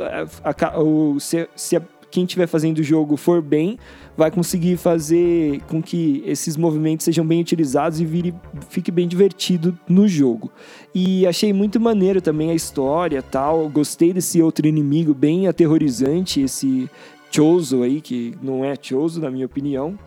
a, 0.43 0.67
a, 0.67 0.79
o, 0.79 1.19
se, 1.19 1.47
se 1.55 1.75
a, 1.75 1.81
quem 2.13 2.25
estiver 2.25 2.47
fazendo 2.47 2.77
o 2.77 2.83
jogo 2.83 3.17
for 3.17 3.41
bem, 3.41 3.77
vai 4.15 4.29
conseguir 4.29 4.77
fazer 4.77 5.59
com 5.61 5.81
que 5.81 6.23
esses 6.25 6.55
movimentos 6.55 7.05
sejam 7.05 7.25
bem 7.25 7.41
utilizados 7.41 7.99
e 7.99 8.05
vire, 8.05 8.35
fique 8.69 8.91
bem 8.91 9.07
divertido 9.07 9.77
no 9.89 10.07
jogo. 10.07 10.51
E 10.93 11.25
achei 11.25 11.51
muito 11.51 11.79
maneiro 11.79 12.21
também 12.21 12.51
a 12.51 12.53
história 12.53 13.21
tal. 13.23 13.67
Gostei 13.67 14.13
desse 14.13 14.41
outro 14.41 14.67
inimigo 14.67 15.13
bem 15.13 15.47
aterrorizante, 15.47 16.41
esse 16.41 16.89
Chozo 17.31 17.81
aí, 17.81 17.99
que 17.99 18.35
não 18.43 18.63
é 18.63 18.75
Chozo, 18.79 19.19
na 19.19 19.31
minha 19.31 19.47
opinião. 19.47 19.97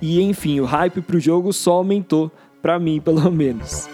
E 0.00 0.20
enfim, 0.20 0.60
o 0.60 0.66
hype 0.66 1.00
pro 1.00 1.18
jogo 1.18 1.54
só 1.54 1.72
aumentou, 1.72 2.30
para 2.60 2.78
mim 2.78 3.00
pelo 3.02 3.30
menos. 3.30 3.88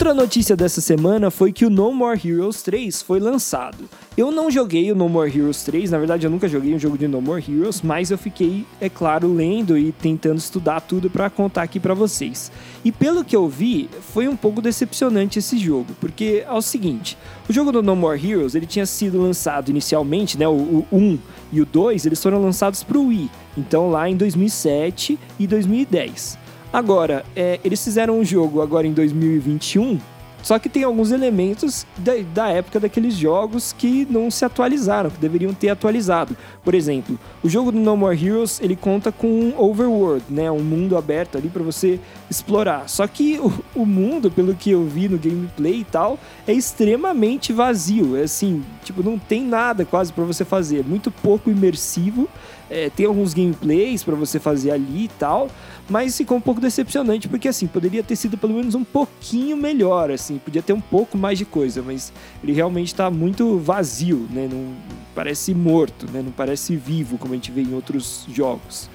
Outra 0.00 0.14
notícia 0.14 0.54
dessa 0.54 0.80
semana 0.80 1.28
foi 1.28 1.52
que 1.52 1.66
o 1.66 1.70
No 1.70 1.92
More 1.92 2.20
Heroes 2.24 2.62
3 2.62 3.02
foi 3.02 3.18
lançado. 3.18 3.90
Eu 4.16 4.30
não 4.30 4.48
joguei 4.48 4.92
o 4.92 4.94
No 4.94 5.08
More 5.08 5.28
Heroes 5.28 5.64
3, 5.64 5.90
na 5.90 5.98
verdade 5.98 6.24
eu 6.24 6.30
nunca 6.30 6.46
joguei 6.46 6.72
um 6.72 6.78
jogo 6.78 6.96
de 6.96 7.08
No 7.08 7.20
More 7.20 7.42
Heroes, 7.42 7.82
mas 7.82 8.12
eu 8.12 8.16
fiquei, 8.16 8.64
é 8.80 8.88
claro, 8.88 9.26
lendo 9.26 9.76
e 9.76 9.90
tentando 9.90 10.38
estudar 10.38 10.82
tudo 10.82 11.10
para 11.10 11.28
contar 11.28 11.62
aqui 11.62 11.80
para 11.80 11.94
vocês. 11.94 12.52
E 12.84 12.92
pelo 12.92 13.24
que 13.24 13.34
eu 13.34 13.48
vi, 13.48 13.90
foi 14.14 14.28
um 14.28 14.36
pouco 14.36 14.62
decepcionante 14.62 15.40
esse 15.40 15.58
jogo, 15.58 15.88
porque 16.00 16.44
é 16.46 16.52
o 16.52 16.62
seguinte, 16.62 17.18
o 17.48 17.52
jogo 17.52 17.72
do 17.72 17.82
No 17.82 17.96
More 17.96 18.24
Heroes, 18.24 18.54
ele 18.54 18.66
tinha 18.66 18.86
sido 18.86 19.20
lançado 19.20 19.68
inicialmente, 19.68 20.38
né, 20.38 20.46
o, 20.46 20.86
o 20.92 20.96
1 20.96 21.18
e 21.50 21.60
o 21.60 21.66
2, 21.66 22.06
eles 22.06 22.22
foram 22.22 22.40
lançados 22.40 22.84
para 22.84 22.96
o 22.96 23.08
Wii, 23.08 23.28
então 23.56 23.90
lá 23.90 24.08
em 24.08 24.16
2007 24.16 25.18
e 25.40 25.46
2010. 25.48 26.38
Agora, 26.72 27.24
é, 27.34 27.58
eles 27.64 27.82
fizeram 27.82 28.18
um 28.18 28.24
jogo 28.24 28.60
agora 28.60 28.86
em 28.86 28.92
2021 28.92 29.98
só 30.42 30.58
que 30.58 30.68
tem 30.68 30.84
alguns 30.84 31.10
elementos 31.10 31.86
da, 31.96 32.12
da, 32.32 32.48
época 32.48 32.78
daqueles 32.78 33.14
jogos 33.14 33.74
que 33.76 34.06
não 34.08 34.30
se 34.30 34.44
atualizaram, 34.44 35.10
que 35.10 35.18
deveriam 35.18 35.52
ter 35.52 35.68
atualizado. 35.68 36.36
Por 36.64 36.74
exemplo, 36.74 37.18
o 37.42 37.48
jogo 37.48 37.72
do 37.72 37.78
No 37.78 37.96
More 37.96 38.16
Heroes 38.16 38.60
ele 38.60 38.76
conta 38.76 39.10
com 39.10 39.26
um 39.26 39.60
overworld, 39.60 40.24
né, 40.30 40.50
um 40.50 40.62
mundo 40.62 40.96
aberto 40.96 41.36
ali 41.36 41.48
para 41.48 41.62
você 41.62 41.98
explorar. 42.30 42.88
Só 42.88 43.06
que 43.06 43.38
o, 43.42 43.52
o, 43.74 43.84
mundo, 43.84 44.30
pelo 44.30 44.54
que 44.54 44.70
eu 44.70 44.84
vi 44.84 45.08
no 45.08 45.18
gameplay 45.18 45.80
e 45.80 45.84
tal, 45.84 46.18
é 46.46 46.52
extremamente 46.52 47.52
vazio. 47.52 48.16
É 48.16 48.22
assim, 48.22 48.64
tipo, 48.84 49.02
não 49.02 49.18
tem 49.18 49.44
nada 49.44 49.84
quase 49.84 50.12
para 50.12 50.24
você 50.24 50.44
fazer, 50.44 50.80
é 50.80 50.82
muito 50.82 51.10
pouco 51.10 51.50
imersivo. 51.50 52.28
É, 52.70 52.90
tem 52.90 53.06
alguns 53.06 53.32
gameplays 53.32 54.04
para 54.04 54.14
você 54.14 54.38
fazer 54.38 54.70
ali 54.70 55.04
e 55.04 55.10
tal, 55.18 55.48
mas 55.88 56.16
ficou 56.16 56.36
um 56.36 56.40
pouco 56.40 56.60
decepcionante 56.60 57.28
porque 57.28 57.48
assim 57.48 57.66
poderia 57.66 58.02
ter 58.02 58.16
sido 58.16 58.36
pelo 58.36 58.54
menos 58.54 58.74
um 58.74 58.84
pouquinho 58.84 59.56
melhor, 59.56 60.10
assim 60.10 60.38
podia 60.38 60.62
ter 60.62 60.72
um 60.72 60.80
pouco 60.80 61.16
mais 61.16 61.38
de 61.38 61.44
coisa, 61.44 61.82
mas 61.82 62.12
ele 62.42 62.52
realmente 62.52 62.88
está 62.88 63.10
muito 63.10 63.58
vazio, 63.58 64.26
né? 64.30 64.48
Não 64.50 64.74
parece 65.14 65.54
morto, 65.54 66.06
né? 66.12 66.22
Não 66.22 66.32
parece 66.32 66.76
vivo 66.76 67.18
como 67.18 67.32
a 67.32 67.36
gente 67.36 67.50
vê 67.50 67.62
em 67.62 67.74
outros 67.74 68.26
jogos. 68.32 68.88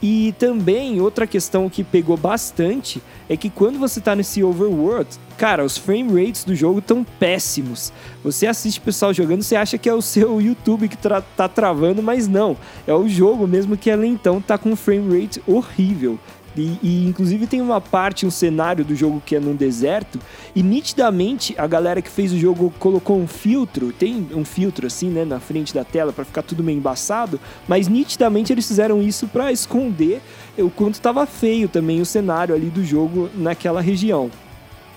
E 0.00 0.32
também 0.38 1.00
outra 1.00 1.26
questão 1.26 1.68
que 1.68 1.82
pegou 1.82 2.16
bastante 2.16 3.02
é 3.28 3.36
que 3.36 3.50
quando 3.50 3.80
você 3.80 3.98
está 3.98 4.14
nesse 4.14 4.44
overworld, 4.44 5.08
cara, 5.36 5.64
os 5.64 5.76
frame 5.76 6.24
rates 6.24 6.44
do 6.44 6.54
jogo 6.54 6.78
estão 6.78 7.04
péssimos. 7.18 7.92
Você 8.22 8.46
assiste 8.46 8.78
o 8.78 8.82
pessoal 8.82 9.12
jogando, 9.12 9.42
você 9.42 9.56
acha 9.56 9.76
que 9.76 9.88
é 9.88 9.94
o 9.94 10.00
seu 10.00 10.38
YouTube 10.40 10.88
que 10.88 10.96
tá 10.96 11.48
travando, 11.48 12.00
mas 12.00 12.28
não. 12.28 12.56
É 12.86 12.94
o 12.94 13.08
jogo 13.08 13.46
mesmo 13.46 13.76
que 13.76 13.90
é 13.90 13.96
lentão, 13.96 14.40
tá 14.40 14.56
com 14.56 14.76
frame 14.76 15.20
rate 15.20 15.42
horrível. 15.46 16.18
E, 16.56 16.78
e, 16.82 17.06
inclusive 17.06 17.46
tem 17.46 17.60
uma 17.60 17.80
parte, 17.80 18.26
um 18.26 18.30
cenário 18.30 18.84
do 18.84 18.94
jogo 18.94 19.22
que 19.24 19.36
é 19.36 19.40
num 19.40 19.54
deserto, 19.54 20.18
e 20.54 20.62
nitidamente 20.62 21.54
a 21.56 21.66
galera 21.66 22.02
que 22.02 22.10
fez 22.10 22.32
o 22.32 22.38
jogo 22.38 22.72
colocou 22.78 23.18
um 23.18 23.28
filtro, 23.28 23.92
tem 23.92 24.28
um 24.34 24.44
filtro 24.44 24.86
assim, 24.86 25.08
né, 25.08 25.24
na 25.24 25.38
frente 25.38 25.72
da 25.72 25.84
tela 25.84 26.12
para 26.12 26.24
ficar 26.24 26.42
tudo 26.42 26.64
meio 26.64 26.78
embaçado, 26.78 27.38
mas 27.68 27.86
nitidamente 27.86 28.52
eles 28.52 28.66
fizeram 28.66 29.00
isso 29.00 29.28
para 29.28 29.52
esconder 29.52 30.20
o 30.56 30.70
quanto 30.70 30.94
estava 30.94 31.26
feio 31.26 31.68
também 31.68 32.00
o 32.00 32.06
cenário 32.06 32.54
ali 32.54 32.70
do 32.70 32.84
jogo 32.84 33.30
naquela 33.34 33.80
região. 33.80 34.30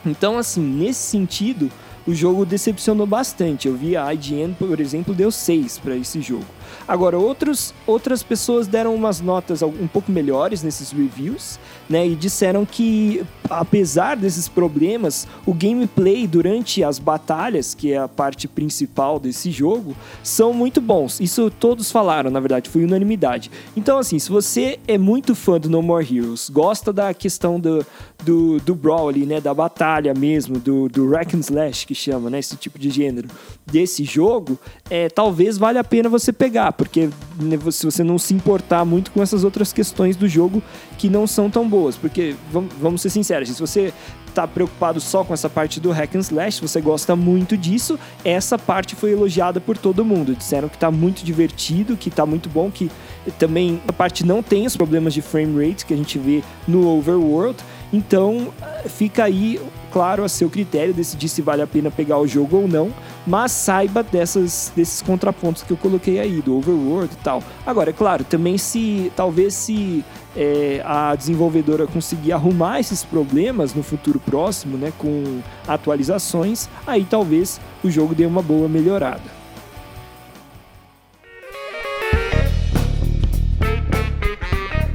Então, 0.05 0.37
assim, 0.37 0.61
nesse 0.61 1.01
sentido, 1.01 1.71
o 2.07 2.13
jogo 2.13 2.45
decepcionou 2.45 3.05
bastante. 3.05 3.67
Eu 3.67 3.75
vi 3.75 3.95
a 3.95 4.11
IGN, 4.13 4.55
por 4.57 4.79
exemplo, 4.79 5.13
deu 5.13 5.31
6 5.31 5.77
para 5.79 5.95
esse 5.95 6.21
jogo. 6.21 6.45
Agora, 6.87 7.17
outros, 7.17 7.73
outras 7.85 8.23
pessoas 8.23 8.67
deram 8.67 8.93
umas 8.93 9.21
notas 9.21 9.61
um 9.61 9.87
pouco 9.87 10.11
melhores 10.11 10.63
nesses 10.63 10.91
reviews, 10.91 11.59
né? 11.89 12.07
E 12.07 12.15
disseram 12.15 12.65
que, 12.65 13.23
apesar 13.49 14.15
desses 14.15 14.47
problemas, 14.47 15.27
o 15.45 15.53
gameplay 15.53 16.27
durante 16.27 16.83
as 16.83 16.99
batalhas, 16.99 17.73
que 17.73 17.91
é 17.93 17.97
a 17.97 18.07
parte 18.07 18.47
principal 18.47 19.19
desse 19.19 19.51
jogo, 19.51 19.95
são 20.23 20.53
muito 20.53 20.81
bons. 20.81 21.19
Isso 21.19 21.49
todos 21.49 21.91
falaram, 21.91 22.29
na 22.29 22.39
verdade, 22.39 22.69
foi 22.69 22.83
unanimidade. 22.83 23.49
Então, 23.75 23.97
assim, 23.97 24.19
se 24.19 24.29
você 24.29 24.79
é 24.87 24.97
muito 24.97 25.33
fã 25.33 25.59
do 25.59 25.69
No 25.69 25.81
More 25.81 26.05
Heroes, 26.05 26.49
gosta 26.49 26.91
da 26.93 27.13
questão 27.13 27.59
do, 27.59 27.85
do, 28.23 28.59
do 28.59 28.75
brawl 28.75 29.09
ali, 29.09 29.25
né? 29.25 29.41
Da 29.41 29.53
batalha 29.53 30.13
mesmo, 30.13 30.59
do, 30.59 30.87
do 30.87 31.09
Rack 31.09 31.35
and 31.35 31.39
Slash, 31.39 31.85
que 31.85 31.95
chama, 31.95 32.29
né? 32.29 32.39
Esse 32.39 32.55
tipo 32.55 32.77
de 32.77 32.89
gênero 32.89 33.27
desse 33.65 34.03
jogo, 34.03 34.59
é, 34.89 35.09
talvez 35.09 35.57
valha 35.57 35.81
a 35.81 35.83
pena 35.83 36.09
você 36.09 36.33
pegar, 36.33 36.60
porque 36.69 37.09
né, 37.39 37.57
se 37.71 37.85
você 37.85 38.03
não 38.03 38.19
se 38.19 38.33
importar 38.33 38.83
muito 38.83 39.09
com 39.11 39.21
essas 39.21 39.45
outras 39.45 39.71
questões 39.71 40.17
do 40.17 40.27
jogo 40.27 40.61
que 40.97 41.09
não 41.09 41.25
são 41.25 41.49
tão 41.49 41.67
boas, 41.67 41.95
porque 41.95 42.35
vamos, 42.77 43.01
ser 43.01 43.09
sinceros, 43.09 43.47
se 43.47 43.59
você 43.59 43.93
tá 44.35 44.45
preocupado 44.47 44.99
só 44.99 45.23
com 45.23 45.33
essa 45.33 45.49
parte 45.49 45.79
do 45.79 45.91
hack 45.91 46.15
and 46.15 46.19
slash, 46.19 46.61
você 46.61 46.81
gosta 46.81 47.15
muito 47.15 47.55
disso, 47.55 47.99
essa 48.23 48.57
parte 48.57 48.95
foi 48.95 49.11
elogiada 49.11 49.59
por 49.59 49.77
todo 49.77 50.03
mundo. 50.03 50.35
Disseram 50.35 50.67
que 50.67 50.77
tá 50.77 50.91
muito 50.91 51.23
divertido, 51.23 51.95
que 51.97 52.09
tá 52.09 52.25
muito 52.25 52.49
bom, 52.49 52.69
que 52.69 52.89
também 53.37 53.81
a 53.87 53.93
parte 53.93 54.25
não 54.25 54.41
tem 54.41 54.65
os 54.65 54.75
problemas 54.75 55.13
de 55.13 55.21
frame 55.21 55.67
rate 55.67 55.85
que 55.85 55.93
a 55.93 55.97
gente 55.97 56.17
vê 56.17 56.43
no 56.67 56.87
Overworld. 56.87 57.57
Então, 57.93 58.53
fica 58.87 59.25
aí 59.25 59.59
claro 59.91 60.23
a 60.23 60.29
seu 60.29 60.49
critério 60.49 60.93
decidir 60.93 61.27
se 61.27 61.41
vale 61.41 61.61
a 61.61 61.67
pena 61.67 61.91
pegar 61.91 62.17
o 62.17 62.25
jogo 62.25 62.57
ou 62.57 62.67
não, 62.67 62.91
mas 63.25 63.51
saiba 63.51 64.03
dessas, 64.03 64.71
desses 64.75 65.01
contrapontos 65.01 65.63
que 65.63 65.71
eu 65.71 65.77
coloquei 65.77 66.19
aí, 66.19 66.41
do 66.41 66.57
overworld 66.57 67.13
e 67.13 67.23
tal. 67.23 67.43
Agora, 67.65 67.89
é 67.89 67.93
claro, 67.93 68.23
também 68.23 68.57
se 68.57 69.11
talvez 69.15 69.53
se 69.53 70.03
é, 70.35 70.81
a 70.85 71.15
desenvolvedora 71.15 71.85
conseguir 71.87 72.31
arrumar 72.31 72.79
esses 72.79 73.03
problemas 73.03 73.73
no 73.73 73.83
futuro 73.83 74.19
próximo, 74.19 74.77
né, 74.77 74.91
com 74.97 75.39
atualizações, 75.67 76.69
aí 76.85 77.05
talvez 77.05 77.59
o 77.83 77.89
jogo 77.89 78.15
dê 78.15 78.25
uma 78.25 78.41
boa 78.41 78.67
melhorada. 78.67 79.40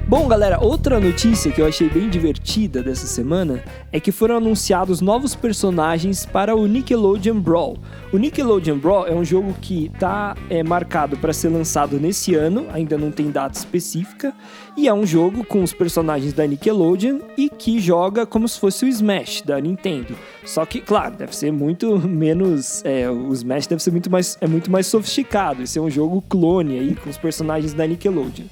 Bom, 0.09 0.29
galera, 0.29 0.61
outra 0.63 1.01
notícia 1.01 1.51
que 1.51 1.61
eu 1.61 1.67
achei 1.67 1.89
bem 1.89 2.09
divertida 2.09 2.81
dessa 2.81 3.09
semana 3.09 3.61
é 3.91 3.99
que 3.99 4.13
foram 4.13 4.37
anunciados 4.37 5.01
novos 5.01 5.35
personagens 5.35 6.25
para 6.25 6.55
o 6.55 6.65
Nickelodeon 6.65 7.41
Brawl. 7.41 7.77
O 8.13 8.17
Nickelodeon 8.17 8.79
Brawl 8.79 9.09
é 9.09 9.13
um 9.13 9.25
jogo 9.25 9.53
que 9.61 9.91
está 9.93 10.37
é, 10.49 10.63
marcado 10.63 11.17
para 11.17 11.33
ser 11.33 11.49
lançado 11.49 11.99
nesse 11.99 12.37
ano, 12.37 12.67
ainda 12.73 12.97
não 12.97 13.11
tem 13.11 13.33
data 13.33 13.59
específica, 13.59 14.33
e 14.77 14.87
é 14.87 14.95
um 14.95 15.05
jogo 15.05 15.45
com 15.45 15.61
os 15.61 15.73
personagens 15.73 16.33
da 16.33 16.47
Nickelodeon 16.47 17.19
e 17.37 17.49
que 17.49 17.81
joga 17.81 18.25
como 18.25 18.47
se 18.47 18.61
fosse 18.61 18.85
o 18.85 18.89
Smash 18.89 19.43
da 19.43 19.61
Nintendo. 19.61 20.15
Só 20.45 20.65
que, 20.65 20.81
claro, 20.81 21.17
deve 21.17 21.35
ser 21.35 21.51
muito 21.51 21.99
menos. 21.99 22.81
É, 22.85 23.11
o 23.11 23.33
Smash 23.33 23.67
deve 23.67 23.83
ser 23.83 23.91
muito 23.91 24.09
mais, 24.09 24.39
é 24.41 24.47
muito 24.47 24.71
mais 24.71 24.87
sofisticado. 24.87 25.63
Esse 25.63 25.81
é 25.81 25.83
um 25.83 25.91
jogo 25.91 26.23
clone 26.29 26.79
aí 26.79 26.95
com 26.95 27.11
os 27.11 27.19
personagens 27.19 27.75
da 27.75 27.85
Nickelodeon. 27.85 28.45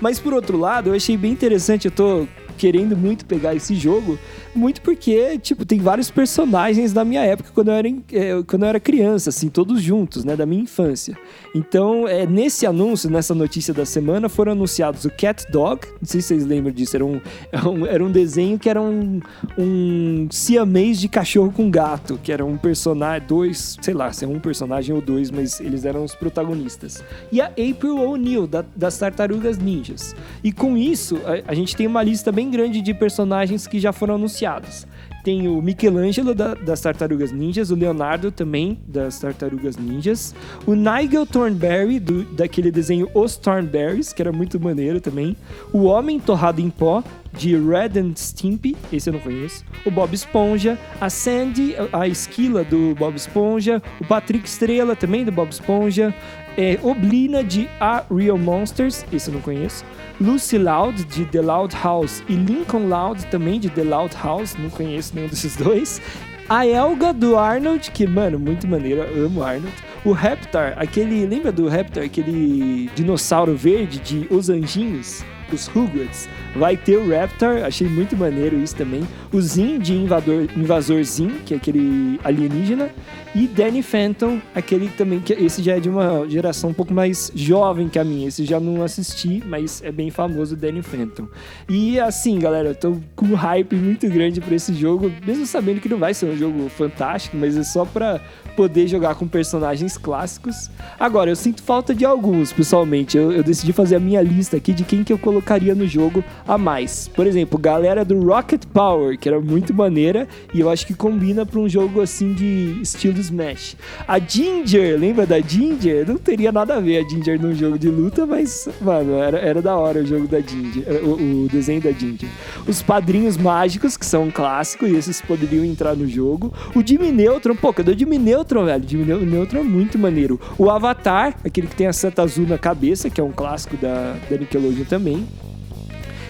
Mas 0.00 0.18
por 0.18 0.32
outro 0.32 0.56
lado, 0.56 0.88
eu 0.88 0.94
achei 1.02 1.16
bem 1.16 1.32
interessante. 1.32 1.86
Eu 1.86 1.90
tô 1.90 2.26
querendo 2.62 2.96
muito 2.96 3.24
pegar 3.26 3.56
esse 3.56 3.74
jogo, 3.74 4.16
muito 4.54 4.82
porque, 4.82 5.36
tipo, 5.38 5.64
tem 5.64 5.80
vários 5.80 6.12
personagens 6.12 6.92
da 6.92 7.04
minha 7.04 7.22
época 7.22 7.50
quando 7.52 7.68
eu 7.68 7.74
era, 7.74 7.88
é, 7.88 8.42
quando 8.46 8.62
eu 8.62 8.68
era 8.68 8.78
criança, 8.78 9.30
assim, 9.30 9.48
todos 9.48 9.82
juntos, 9.82 10.24
né, 10.24 10.36
da 10.36 10.46
minha 10.46 10.62
infância. 10.62 11.18
Então, 11.56 12.06
é, 12.06 12.24
nesse 12.24 12.64
anúncio, 12.64 13.10
nessa 13.10 13.34
notícia 13.34 13.74
da 13.74 13.84
semana, 13.84 14.28
foram 14.28 14.52
anunciados 14.52 15.04
o 15.04 15.10
Cat 15.10 15.44
Dog, 15.50 15.88
não 16.00 16.06
sei 16.06 16.20
se 16.20 16.28
vocês 16.28 16.46
lembram 16.46 16.72
disso, 16.72 16.94
era 16.94 17.04
um, 17.04 17.20
era 17.50 17.68
um, 17.68 17.86
era 17.86 18.04
um 18.04 18.12
desenho 18.12 18.56
que 18.60 18.68
era 18.68 18.80
um, 18.80 19.20
um 19.58 20.28
siamês 20.30 21.00
de 21.00 21.08
cachorro 21.08 21.50
com 21.50 21.68
gato, 21.68 22.20
que 22.22 22.30
era 22.30 22.44
um 22.44 22.56
personagem, 22.56 23.26
dois, 23.26 23.76
sei 23.82 23.94
lá, 23.94 24.12
se 24.12 24.24
é 24.24 24.28
um 24.28 24.38
personagem 24.38 24.94
ou 24.94 25.00
dois, 25.00 25.32
mas 25.32 25.58
eles 25.58 25.84
eram 25.84 26.04
os 26.04 26.14
protagonistas. 26.14 27.02
E 27.32 27.40
a 27.40 27.46
April 27.46 27.98
O'Neil, 27.98 28.46
da, 28.46 28.64
das 28.76 28.96
Tartarugas 28.98 29.58
Ninjas. 29.58 30.14
E 30.44 30.52
com 30.52 30.76
isso, 30.76 31.18
a, 31.24 31.50
a 31.50 31.54
gente 31.54 31.74
tem 31.74 31.88
uma 31.88 32.04
lista 32.04 32.30
bem 32.30 32.42
bem 32.42 32.50
grande 32.52 32.80
de 32.82 32.92
personagens 32.92 33.66
que 33.66 33.80
já 33.80 33.92
foram 33.92 34.14
anunciados. 34.14 34.86
Tem 35.24 35.46
o 35.46 35.62
Michelangelo 35.62 36.34
da, 36.34 36.54
das 36.54 36.80
Tartarugas 36.80 37.32
Ninjas, 37.32 37.70
o 37.70 37.76
Leonardo 37.76 38.30
também 38.32 38.78
das 38.86 39.20
Tartarugas 39.20 39.76
Ninjas, 39.76 40.34
o 40.66 40.74
Nigel 40.74 41.24
Thornberry 41.24 42.00
do, 42.00 42.24
daquele 42.24 42.72
desenho 42.72 43.08
Os 43.14 43.36
Thornberries, 43.36 44.12
que 44.12 44.20
era 44.20 44.32
muito 44.32 44.58
maneiro 44.58 45.00
também, 45.00 45.36
o 45.72 45.84
Homem 45.84 46.18
Torrado 46.18 46.60
em 46.60 46.68
Pó 46.68 47.04
de 47.32 47.56
Red 47.56 47.98
and 47.98 48.14
Stimpy, 48.16 48.76
esse 48.92 49.08
eu 49.08 49.14
não 49.14 49.20
conheço, 49.20 49.64
o 49.86 49.90
Bob 49.90 50.12
Esponja, 50.12 50.78
a 51.00 51.08
Sandy, 51.08 51.74
a 51.92 52.06
Esquila 52.06 52.62
do 52.62 52.94
Bob 52.94 53.16
Esponja, 53.16 53.82
o 54.00 54.04
Patrick 54.04 54.46
Estrela 54.46 54.94
também 54.94 55.24
do 55.24 55.32
Bob 55.32 55.50
Esponja, 55.50 56.14
é, 56.56 56.78
Oblina 56.82 57.42
de 57.42 57.68
A 57.80 58.04
Real 58.14 58.38
Monsters, 58.38 59.04
esse 59.12 59.28
eu 59.28 59.34
não 59.34 59.40
conheço, 59.40 59.84
Lucy 60.20 60.58
Loud 60.58 61.04
de 61.04 61.24
The 61.24 61.40
Loud 61.40 61.74
House 61.82 62.22
e 62.28 62.34
Lincoln 62.34 62.86
Loud 62.88 63.26
também 63.26 63.58
de 63.58 63.70
The 63.70 63.84
Loud 63.84 64.14
House, 64.22 64.56
não 64.58 64.70
conheço 64.70 65.14
nenhum 65.14 65.28
desses 65.28 65.56
dois. 65.56 66.00
A 66.48 66.66
Elga 66.66 67.12
do 67.12 67.38
Arnold, 67.38 67.90
que, 67.92 68.06
mano, 68.06 68.38
muito 68.38 68.66
maneiro, 68.66 69.02
amo 69.24 69.42
Arnold. 69.42 69.74
O 70.04 70.12
Raptor, 70.12 70.74
aquele. 70.76 71.24
Lembra 71.24 71.52
do 71.52 71.68
Raptor, 71.68 72.02
aquele 72.02 72.90
dinossauro 72.94 73.56
verde 73.56 73.98
de 74.00 74.26
Os 74.28 74.50
Anjinhos? 74.50 75.24
Os 75.52 75.66
Rugrats? 75.68 76.28
Vai 76.56 76.76
ter 76.76 76.96
o 76.96 77.08
Raptor, 77.08 77.64
achei 77.64 77.88
muito 77.88 78.16
maneiro 78.16 78.58
isso 78.58 78.74
também. 78.74 79.06
O 79.32 79.40
Zin 79.40 79.78
de 79.78 79.94
invador, 79.94 80.46
Invasor 80.54 81.02
Zin, 81.02 81.30
que 81.46 81.54
é 81.54 81.56
aquele 81.56 82.20
alienígena. 82.22 82.90
E 83.34 83.46
Danny 83.46 83.82
Phantom, 83.82 84.38
aquele 84.54 84.90
também, 84.90 85.18
que 85.18 85.32
esse 85.32 85.62
já 85.62 85.76
é 85.76 85.80
de 85.80 85.88
uma 85.88 86.28
geração 86.28 86.68
um 86.68 86.74
pouco 86.74 86.92
mais 86.92 87.32
jovem 87.34 87.88
que 87.88 87.98
a 87.98 88.04
minha. 88.04 88.28
Esse 88.28 88.44
já 88.44 88.60
não 88.60 88.82
assisti, 88.82 89.42
mas 89.46 89.82
é 89.82 89.90
bem 89.90 90.10
famoso, 90.10 90.54
Danny 90.54 90.82
Phantom. 90.82 91.26
E 91.66 91.98
assim, 91.98 92.38
galera, 92.38 92.68
eu 92.68 92.74
tô 92.74 92.98
com 93.16 93.24
um 93.24 93.34
hype 93.34 93.74
muito 93.74 94.06
grande 94.10 94.38
pra 94.38 94.54
esse 94.54 94.74
jogo, 94.74 95.10
mesmo 95.24 95.46
sabendo 95.46 95.80
que 95.80 95.88
não 95.88 95.96
vai 95.96 96.12
ser 96.12 96.26
um 96.26 96.36
jogo 96.36 96.68
fantástico, 96.68 97.34
mas 97.38 97.56
é 97.56 97.64
só 97.64 97.86
pra 97.86 98.20
poder 98.54 98.86
jogar 98.86 99.14
com 99.14 99.26
personagens 99.26 99.96
clássicos. 99.96 100.70
Agora, 101.00 101.30
eu 101.30 101.36
sinto 101.36 101.62
falta 101.62 101.94
de 101.94 102.04
alguns, 102.04 102.52
pessoalmente. 102.52 103.16
Eu, 103.16 103.32
eu 103.32 103.42
decidi 103.42 103.72
fazer 103.72 103.96
a 103.96 104.00
minha 104.00 104.20
lista 104.20 104.58
aqui 104.58 104.74
de 104.74 104.84
quem 104.84 105.02
que 105.02 105.12
eu 105.12 105.16
colocaria 105.16 105.74
no 105.74 105.86
jogo 105.86 106.22
a 106.46 106.58
mais. 106.58 107.08
Por 107.08 107.26
exemplo, 107.26 107.58
galera 107.58 108.04
do 108.04 108.20
Rocket 108.22 108.66
Power, 108.66 109.18
que 109.22 109.28
era 109.28 109.40
muito 109.40 109.72
maneira 109.72 110.26
e 110.52 110.58
eu 110.58 110.68
acho 110.68 110.84
que 110.84 110.94
combina 110.94 111.46
para 111.46 111.60
um 111.60 111.68
jogo 111.68 112.00
assim 112.00 112.34
de 112.34 112.80
estilo 112.82 113.20
Smash. 113.20 113.76
A 114.06 114.18
Ginger, 114.18 114.98
lembra 114.98 115.24
da 115.24 115.40
Ginger? 115.40 116.08
Não 116.08 116.16
teria 116.16 116.50
nada 116.50 116.74
a 116.74 116.80
ver 116.80 116.98
a 116.98 117.08
Ginger 117.08 117.40
num 117.40 117.54
jogo 117.54 117.78
de 117.78 117.88
luta, 117.88 118.26
mas, 118.26 118.68
mano, 118.80 119.14
era, 119.14 119.38
era 119.38 119.62
da 119.62 119.76
hora 119.76 120.00
o 120.00 120.06
jogo 120.06 120.26
da 120.26 120.40
Ginger, 120.40 121.04
o, 121.04 121.44
o 121.44 121.48
desenho 121.48 121.80
da 121.80 121.92
Ginger. 121.92 122.28
Os 122.66 122.82
Padrinhos 122.82 123.36
Mágicos, 123.36 123.96
que 123.96 124.04
são 124.04 124.24
um 124.24 124.30
clássico, 124.30 124.88
e 124.88 124.96
esses 124.96 125.20
poderiam 125.20 125.64
entrar 125.64 125.94
no 125.94 126.08
jogo. 126.08 126.52
O 126.74 126.84
Jimmy 126.84 127.12
Neutron, 127.12 127.54
pô, 127.54 127.72
cadê 127.72 127.92
o 127.92 127.98
Jimmy 127.98 128.18
Neutron, 128.18 128.64
velho? 128.64 128.84
Jimmy 128.84 129.04
Neutron 129.24 129.60
é 129.60 129.64
muito 129.64 129.96
maneiro. 129.96 130.40
O 130.58 130.68
Avatar, 130.68 131.36
aquele 131.44 131.68
que 131.68 131.76
tem 131.76 131.86
a 131.86 131.92
seta 131.92 132.22
azul 132.22 132.46
na 132.46 132.58
cabeça, 132.58 133.08
que 133.08 133.20
é 133.20 133.24
um 133.24 133.32
clássico 133.32 133.76
da, 133.76 134.16
da 134.28 134.36
Nickelodeon 134.36 134.84
também. 134.84 135.24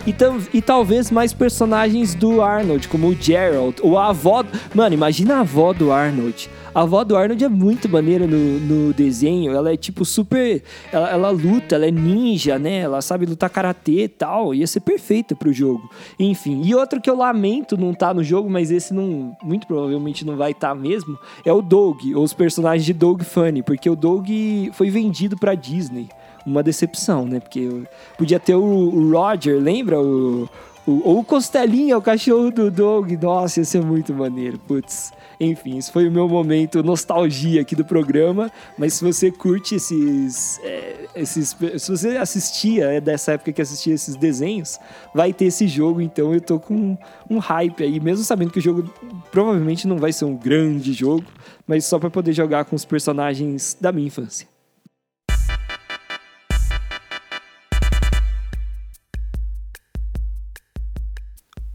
E, 0.04 0.14
e, 0.52 0.60
talvez 0.60 1.12
mais 1.12 1.32
personagens 1.32 2.12
do 2.12 2.42
Arnold, 2.42 2.88
como 2.88 3.08
o 3.08 3.14
Gerald, 3.14 3.76
ou 3.82 3.96
a 3.96 4.08
avó. 4.08 4.44
Mano, 4.74 4.94
imagina 4.94 5.36
a 5.36 5.40
avó 5.40 5.72
do 5.72 5.92
Arnold. 5.92 6.50
A 6.74 6.80
avó 6.80 7.04
do 7.04 7.16
Arnold 7.16 7.44
é 7.44 7.48
muito 7.48 7.88
maneira 7.88 8.26
no, 8.26 8.58
no 8.58 8.92
desenho. 8.92 9.52
Ela 9.52 9.72
é 9.72 9.76
tipo 9.76 10.04
super. 10.04 10.60
Ela, 10.90 11.10
ela, 11.10 11.30
luta, 11.30 11.76
ela 11.76 11.86
é 11.86 11.90
ninja, 11.90 12.58
né? 12.58 12.78
Ela 12.78 13.00
sabe 13.00 13.26
lutar 13.26 13.48
karatê 13.48 14.04
e 14.04 14.08
tal. 14.08 14.52
Ia 14.52 14.66
ser 14.66 14.80
perfeita 14.80 15.36
pro 15.36 15.52
jogo. 15.52 15.88
Enfim. 16.18 16.62
E 16.64 16.74
outro 16.74 17.00
que 17.00 17.08
eu 17.08 17.16
lamento 17.16 17.76
não 17.76 17.94
tá 17.94 18.12
no 18.12 18.24
jogo, 18.24 18.50
mas 18.50 18.72
esse 18.72 18.92
não. 18.92 19.36
Muito 19.40 19.68
provavelmente 19.68 20.26
não 20.26 20.36
vai 20.36 20.50
estar 20.50 20.70
tá 20.70 20.74
mesmo. 20.74 21.16
É 21.44 21.52
o 21.52 21.62
Doug, 21.62 22.00
ou 22.16 22.24
os 22.24 22.32
personagens 22.32 22.84
de 22.84 22.92
Doug 22.92 23.22
Funny. 23.22 23.62
Porque 23.62 23.88
o 23.88 23.94
Doug 23.94 24.28
foi 24.72 24.90
vendido 24.90 25.36
pra 25.36 25.54
Disney 25.54 26.08
uma 26.46 26.62
decepção, 26.62 27.24
né? 27.24 27.40
Porque 27.40 27.68
podia 28.16 28.40
ter 28.40 28.54
o 28.54 29.10
Roger, 29.10 29.60
lembra? 29.60 30.00
O, 30.00 30.48
o, 30.86 31.08
ou 31.08 31.18
o 31.20 31.24
Costelinha, 31.24 31.96
o 31.96 32.02
cachorro 32.02 32.50
do 32.50 32.70
Doug. 32.70 33.12
Nossa, 33.12 33.60
ia 33.60 33.64
ser 33.64 33.82
muito 33.82 34.12
maneiro. 34.12 34.58
Putz. 34.58 35.12
Enfim, 35.38 35.76
isso 35.78 35.92
foi 35.92 36.08
o 36.08 36.12
meu 36.12 36.28
momento 36.28 36.82
nostalgia 36.82 37.60
aqui 37.60 37.74
do 37.74 37.84
programa. 37.84 38.50
Mas 38.76 38.94
se 38.94 39.04
você 39.04 39.30
curte 39.30 39.76
esses. 39.76 40.60
É, 40.62 41.06
esses 41.16 41.56
se 41.78 41.90
você 41.90 42.16
assistia, 42.16 42.86
é 42.86 43.00
dessa 43.00 43.32
época 43.32 43.52
que 43.52 43.62
assistia 43.62 43.94
esses 43.94 44.16
desenhos, 44.16 44.78
vai 45.14 45.32
ter 45.32 45.46
esse 45.46 45.66
jogo. 45.66 46.00
Então 46.00 46.34
eu 46.34 46.40
tô 46.40 46.58
com 46.58 46.74
um, 46.74 46.98
um 47.30 47.38
hype 47.38 47.82
aí, 47.82 48.00
mesmo 48.00 48.24
sabendo 48.24 48.50
que 48.50 48.58
o 48.58 48.62
jogo 48.62 48.92
provavelmente 49.30 49.86
não 49.86 49.98
vai 49.98 50.12
ser 50.12 50.24
um 50.24 50.36
grande 50.36 50.92
jogo, 50.92 51.24
mas 51.66 51.84
só 51.84 51.98
para 51.98 52.10
poder 52.10 52.32
jogar 52.32 52.64
com 52.64 52.76
os 52.76 52.84
personagens 52.84 53.76
da 53.80 53.92
minha 53.92 54.06
infância. 54.06 54.51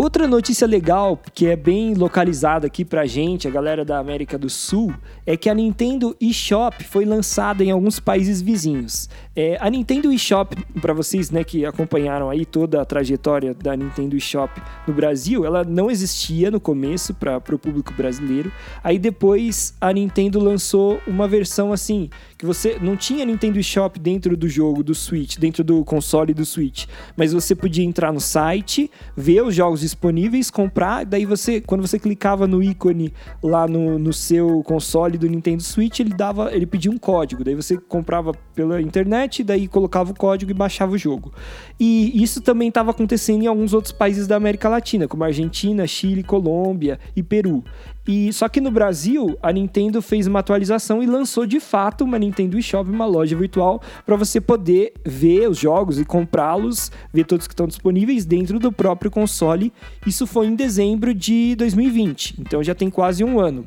Outra 0.08 0.26
notícia 0.26 0.66
legal, 0.66 1.22
que 1.34 1.48
é 1.48 1.56
bem 1.58 1.94
localizada 1.94 2.66
aqui 2.66 2.86
pra 2.86 3.06
gente, 3.06 3.46
a 3.46 3.52
galera 3.52 3.84
da 3.84 4.00
América 4.00 4.38
do 4.38 4.50
Sul, 4.50 4.94
é 5.26 5.36
que 5.36 5.50
a 5.50 5.54
Nintendo 5.54 6.16
eShop 6.22 6.82
foi 6.86 7.04
lançada 7.04 7.62
em 7.62 7.72
alguns 7.72 8.00
países 8.00 8.42
vizinhos. 8.42 9.10
É, 9.36 9.58
a 9.60 9.70
Nintendo 9.70 10.10
eShop, 10.10 10.56
para 10.82 10.94
vocês 10.94 11.30
né, 11.30 11.44
que 11.44 11.66
acompanharam 11.66 12.30
aí 12.30 12.46
toda 12.46 12.82
a 12.82 12.86
trajetória 12.86 13.54
da 13.54 13.76
Nintendo 13.76 14.16
eShop 14.16 14.62
no 14.88 14.94
Brasil, 14.94 15.44
ela 15.44 15.66
não 15.66 15.92
existia 15.92 16.50
no 16.50 16.62
começo 16.62 17.14
para 17.14 17.38
o 17.54 17.60
público 17.60 17.94
brasileiro. 17.94 18.50
Aí 18.82 18.98
depois 18.98 19.76
a 19.82 19.92
Nintendo 19.92 20.40
lançou 20.40 21.02
uma 21.06 21.28
versão 21.28 21.74
assim, 21.74 22.10
que 22.38 22.46
você 22.46 22.78
não 22.80 22.96
tinha 22.96 23.26
Nintendo 23.26 23.60
eShop 23.60 24.00
dentro 24.00 24.38
do 24.38 24.48
jogo 24.48 24.84
do 24.84 24.94
Switch, 24.94 25.38
dentro 25.38 25.64
do 25.64 25.84
console 25.84 26.34
do 26.34 26.46
Switch, 26.46 26.86
mas 27.16 27.34
você 27.34 27.56
podia 27.56 27.84
entrar 27.84 28.14
no 28.14 28.20
site, 28.20 28.92
ver 29.16 29.42
os 29.42 29.56
jogos 29.56 29.80
disponíveis, 29.80 30.52
comprar, 30.52 31.06
daí 31.06 31.26
você, 31.26 31.60
quando 31.60 31.82
você 31.82 31.98
clicava 31.98 32.46
no 32.46 32.62
ícone 32.62 33.12
lá 33.42 33.68
no, 33.68 33.98
no 33.98 34.14
seu 34.14 34.62
console 34.64 35.18
do 35.18 35.28
Nintendo 35.28 35.64
Switch, 35.64 36.00
ele 36.00 36.14
dava, 36.14 36.54
ele 36.54 36.66
pedia 36.66 36.92
um 36.92 36.98
código, 36.98 37.44
daí 37.44 37.56
você 37.56 37.78
comprava 37.78 38.34
pela 38.54 38.80
internet, 38.82 39.44
daí 39.44 39.68
colocava 39.68 40.12
o 40.12 40.16
código 40.16 40.52
e 40.52 40.54
baixava 40.54 40.94
o 40.94 40.98
jogo. 40.98 41.34
E 41.80 42.22
isso 42.22 42.42
também 42.42 42.70
estava 42.70 42.92
acontecendo 42.92 43.44
em 43.44 43.48
alguns 43.48 43.74
outros 43.74 43.92
países 43.92 44.28
da 44.28 44.36
América 44.36 44.70
Latina, 44.70 45.08
como 45.08 45.24
Argentina, 45.24 45.88
Chile, 45.88 46.24
Colômbia 46.24 47.00
e 47.16 47.24
Peru. 47.24 47.64
E 48.08 48.32
só 48.32 48.48
que 48.48 48.62
no 48.62 48.72
Brasil, 48.72 49.38
a 49.44 49.52
Nintendo 49.52 50.02
fez 50.02 50.28
uma 50.28 50.40
atualização 50.40 51.04
e 51.04 51.06
lançou 51.06 51.46
de 51.46 51.60
fato 51.60 52.04
uma 52.04 52.18
Nintendo 52.18 52.58
eShop, 52.58 52.90
uma 52.90 53.06
loja 53.06 53.36
virtual 53.36 53.82
para 54.06 54.16
você 54.16 54.40
poder 54.40 54.94
ver 55.06 55.50
os 55.50 55.58
jogos 55.58 56.00
e 56.00 56.06
comprá-los, 56.06 56.92
ver 57.14 57.26
todos 57.26 57.48
que 57.48 57.54
estão 57.54 57.68
disponíveis 57.68 58.26
dentro 58.26 58.60
do 58.60 58.72
próprio 58.72 59.12
console. 59.12 59.74
Isso 60.06 60.26
foi 60.26 60.48
em 60.48 60.56
dezembro 60.56 61.14
de 61.14 61.56
2020, 61.56 62.36
então 62.40 62.64
já 62.64 62.74
tem 62.74 62.90
quase 62.90 63.24
um 63.24 63.40
ano. 63.40 63.66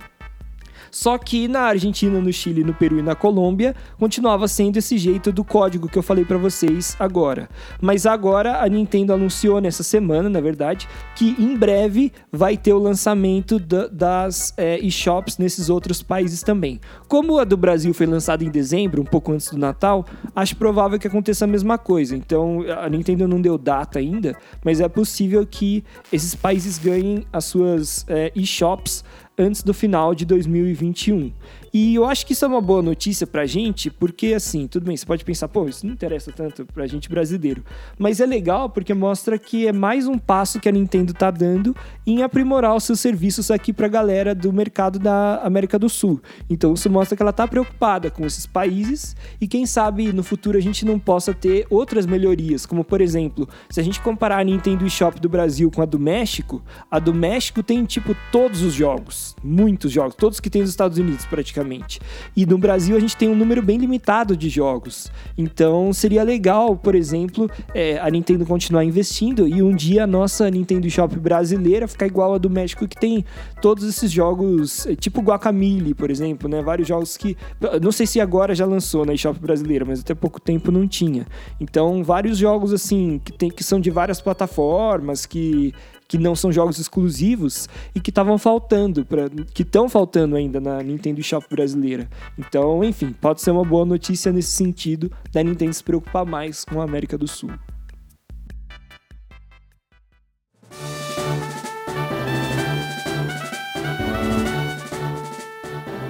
Só 0.90 1.16
que 1.18 1.46
na 1.46 1.60
Argentina, 1.60 2.20
no 2.20 2.32
Chile, 2.32 2.64
no 2.64 2.74
Peru 2.74 2.98
e 2.98 3.02
na 3.02 3.14
Colômbia 3.14 3.74
continuava 3.98 4.48
sendo 4.48 4.78
esse 4.78 4.98
jeito 4.98 5.32
do 5.32 5.44
código 5.44 5.88
que 5.88 5.98
eu 5.98 6.02
falei 6.02 6.24
para 6.24 6.38
vocês 6.38 6.96
agora. 6.98 7.48
Mas 7.80 8.06
agora 8.06 8.62
a 8.62 8.68
Nintendo 8.68 9.12
anunciou 9.12 9.60
nessa 9.60 9.82
semana, 9.82 10.28
na 10.28 10.40
verdade, 10.40 10.88
que 11.14 11.34
em 11.38 11.56
breve 11.56 12.12
vai 12.32 12.56
ter 12.56 12.72
o 12.72 12.78
lançamento 12.78 13.58
da, 13.58 13.86
das 13.86 14.52
é, 14.56 14.78
eShops 14.78 15.38
nesses 15.38 15.70
outros 15.70 16.02
países 16.02 16.42
também. 16.42 16.80
Como 17.08 17.38
a 17.38 17.44
do 17.44 17.56
Brasil 17.56 17.94
foi 17.94 18.06
lançada 18.06 18.44
em 18.44 18.50
dezembro, 18.50 19.02
um 19.02 19.04
pouco 19.04 19.32
antes 19.32 19.50
do 19.50 19.58
Natal, 19.58 20.04
acho 20.34 20.56
provável 20.56 20.98
que 20.98 21.06
aconteça 21.06 21.44
a 21.44 21.48
mesma 21.48 21.78
coisa. 21.78 22.16
Então 22.16 22.64
a 22.82 22.88
Nintendo 22.88 23.28
não 23.28 23.40
deu 23.40 23.56
data 23.56 23.98
ainda, 23.98 24.36
mas 24.64 24.80
é 24.80 24.88
possível 24.88 25.46
que 25.46 25.84
esses 26.12 26.34
países 26.34 26.78
ganhem 26.78 27.24
as 27.32 27.44
suas 27.44 28.04
é, 28.08 28.32
eShops 28.34 29.04
antes 29.40 29.62
do 29.62 29.72
final 29.72 30.14
de 30.14 30.26
2021. 30.26 31.32
E 31.72 31.94
eu 31.94 32.04
acho 32.04 32.26
que 32.26 32.32
isso 32.32 32.44
é 32.44 32.48
uma 32.48 32.60
boa 32.60 32.82
notícia 32.82 33.26
pra 33.26 33.46
gente, 33.46 33.90
porque 33.90 34.34
assim, 34.34 34.66
tudo 34.66 34.86
bem, 34.86 34.96
você 34.96 35.06
pode 35.06 35.24
pensar, 35.24 35.46
pô, 35.46 35.68
isso 35.68 35.86
não 35.86 35.92
interessa 35.92 36.32
tanto 36.32 36.66
pra 36.66 36.86
gente 36.86 37.08
brasileiro. 37.08 37.64
Mas 37.96 38.20
é 38.20 38.26
legal 38.26 38.68
porque 38.68 38.92
mostra 38.92 39.38
que 39.38 39.68
é 39.68 39.72
mais 39.72 40.08
um 40.08 40.18
passo 40.18 40.58
que 40.58 40.68
a 40.68 40.72
Nintendo 40.72 41.14
tá 41.14 41.30
dando 41.30 41.74
em 42.04 42.22
aprimorar 42.22 42.74
os 42.74 42.82
seus 42.82 42.98
serviços 42.98 43.52
aqui 43.52 43.72
pra 43.72 43.86
galera 43.86 44.34
do 44.34 44.52
mercado 44.52 44.98
da 44.98 45.36
América 45.44 45.78
do 45.78 45.88
Sul. 45.88 46.20
Então 46.48 46.74
isso 46.74 46.90
mostra 46.90 47.16
que 47.16 47.22
ela 47.22 47.32
tá 47.32 47.46
preocupada 47.46 48.10
com 48.10 48.26
esses 48.26 48.46
países 48.46 49.14
e 49.40 49.46
quem 49.46 49.64
sabe 49.64 50.12
no 50.12 50.24
futuro 50.24 50.58
a 50.58 50.60
gente 50.60 50.84
não 50.84 50.98
possa 50.98 51.32
ter 51.32 51.66
outras 51.70 52.04
melhorias, 52.04 52.66
como 52.66 52.82
por 52.82 53.00
exemplo, 53.00 53.48
se 53.68 53.78
a 53.78 53.82
gente 53.82 54.00
comparar 54.00 54.38
a 54.38 54.44
Nintendo 54.44 54.84
eShop 54.84 55.20
do 55.20 55.28
Brasil 55.28 55.70
com 55.70 55.82
a 55.82 55.86
do 55.86 56.00
México, 56.00 56.62
a 56.90 56.98
do 56.98 57.14
México 57.14 57.62
tem 57.62 57.84
tipo 57.84 58.16
todos 58.32 58.62
os 58.62 58.74
jogos, 58.74 59.36
muitos 59.44 59.92
jogos, 59.92 60.16
todos 60.16 60.40
que 60.40 60.50
tem 60.50 60.62
nos 60.62 60.70
Estados 60.70 60.98
Unidos 60.98 61.26
praticamente 61.26 61.59
praticamente. 61.60 62.00
E 62.36 62.46
no 62.46 62.58
Brasil 62.58 62.96
a 62.96 63.00
gente 63.00 63.16
tem 63.16 63.28
um 63.28 63.34
número 63.34 63.62
bem 63.62 63.78
limitado 63.78 64.36
de 64.36 64.48
jogos. 64.48 65.10
Então 65.36 65.92
seria 65.92 66.22
legal, 66.22 66.76
por 66.76 66.94
exemplo, 66.94 67.50
é, 67.74 67.98
a 67.98 68.10
Nintendo 68.10 68.46
continuar 68.46 68.84
investindo 68.84 69.46
e 69.46 69.62
um 69.62 69.74
dia 69.74 70.04
a 70.04 70.06
nossa 70.06 70.50
Nintendo 70.50 70.88
Shop 70.88 71.16
brasileira 71.18 71.86
ficar 71.86 72.06
igual 72.06 72.34
a 72.34 72.38
do 72.38 72.48
México, 72.48 72.88
que 72.88 72.96
tem 72.96 73.24
todos 73.60 73.84
esses 73.84 74.10
jogos, 74.10 74.86
é, 74.86 74.94
tipo 74.94 75.20
Guacamole, 75.20 75.94
por 75.94 76.10
exemplo, 76.10 76.48
né? 76.48 76.62
Vários 76.62 76.88
jogos 76.88 77.16
que. 77.16 77.36
Não 77.82 77.92
sei 77.92 78.06
se 78.06 78.20
agora 78.20 78.54
já 78.54 78.64
lançou 78.64 79.04
na 79.04 79.14
eShop 79.14 79.38
brasileira, 79.38 79.84
mas 79.84 80.00
até 80.00 80.14
pouco 80.14 80.40
tempo 80.40 80.70
não 80.72 80.86
tinha. 80.86 81.26
Então, 81.60 82.02
vários 82.02 82.38
jogos 82.38 82.72
assim, 82.72 83.20
que, 83.24 83.32
tem, 83.32 83.50
que 83.50 83.62
são 83.62 83.80
de 83.80 83.90
várias 83.90 84.20
plataformas, 84.20 85.26
que 85.26 85.74
que 86.10 86.18
não 86.18 86.34
são 86.34 86.50
jogos 86.50 86.80
exclusivos 86.80 87.68
e 87.94 88.00
que 88.00 88.10
estavam 88.10 88.36
faltando, 88.36 89.06
pra, 89.06 89.30
que 89.54 89.62
estão 89.62 89.88
faltando 89.88 90.34
ainda 90.34 90.60
na 90.60 90.82
Nintendo 90.82 91.22
Shop 91.22 91.46
brasileira. 91.48 92.10
Então, 92.36 92.82
enfim, 92.82 93.14
pode 93.20 93.40
ser 93.40 93.52
uma 93.52 93.64
boa 93.64 93.86
notícia 93.86 94.32
nesse 94.32 94.50
sentido 94.50 95.08
da 95.32 95.40
Nintendo 95.40 95.72
se 95.72 95.84
preocupar 95.84 96.26
mais 96.26 96.64
com 96.64 96.80
a 96.80 96.84
América 96.84 97.16
do 97.16 97.28
Sul. 97.28 97.52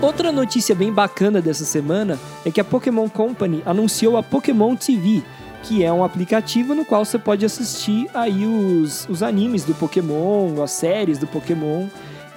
Outra 0.00 0.32
notícia 0.32 0.74
bem 0.74 0.90
bacana 0.90 1.42
dessa 1.42 1.66
semana 1.66 2.18
é 2.42 2.50
que 2.50 2.58
a 2.58 2.64
Pokémon 2.64 3.06
Company 3.06 3.62
anunciou 3.66 4.16
a 4.16 4.22
Pokémon 4.22 4.74
TV, 4.74 5.22
que 5.62 5.84
é 5.84 5.92
um 5.92 6.02
aplicativo 6.02 6.74
no 6.74 6.84
qual 6.84 7.04
você 7.04 7.18
pode 7.18 7.44
assistir 7.44 8.08
aí 8.14 8.46
os, 8.46 9.08
os 9.08 9.22
animes 9.22 9.64
do 9.64 9.74
Pokémon, 9.74 10.62
as 10.62 10.72
séries 10.72 11.18
do 11.18 11.26
Pokémon 11.26 11.86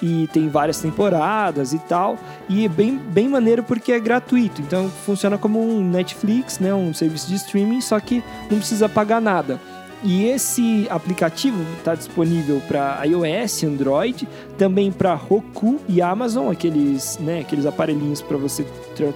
e 0.04 0.28
tem 0.28 0.50
várias 0.50 0.80
temporadas 0.82 1.72
e 1.72 1.80
tal. 1.80 2.18
E 2.50 2.66
é 2.66 2.68
bem, 2.68 2.98
bem 2.98 3.30
maneiro 3.30 3.64
porque 3.64 3.94
é 3.94 4.00
gratuito. 4.00 4.62
Então 4.62 4.90
funciona 5.06 5.38
como 5.38 5.62
um 5.62 5.82
Netflix, 5.82 6.60
né? 6.60 6.74
Um 6.74 6.94
serviço 6.94 7.30
de 7.30 7.36
streaming, 7.36 7.80
só 7.80 7.98
que 8.02 8.22
não 8.52 8.58
precisa 8.58 8.90
pagar 8.90 9.22
nada. 9.22 9.60
E 10.04 10.26
esse 10.26 10.86
aplicativo 10.90 11.64
está 11.78 11.96
disponível 11.96 12.62
para 12.68 13.02
iOS, 13.06 13.64
Android, 13.64 14.28
também 14.58 14.92
para 14.92 15.14
Roku 15.14 15.80
e 15.88 16.02
Amazon, 16.02 16.52
aqueles, 16.52 17.18
né, 17.20 17.40
aqueles 17.40 17.66
aparelhinhos 17.66 18.22
para 18.22 18.36
você 18.36 18.66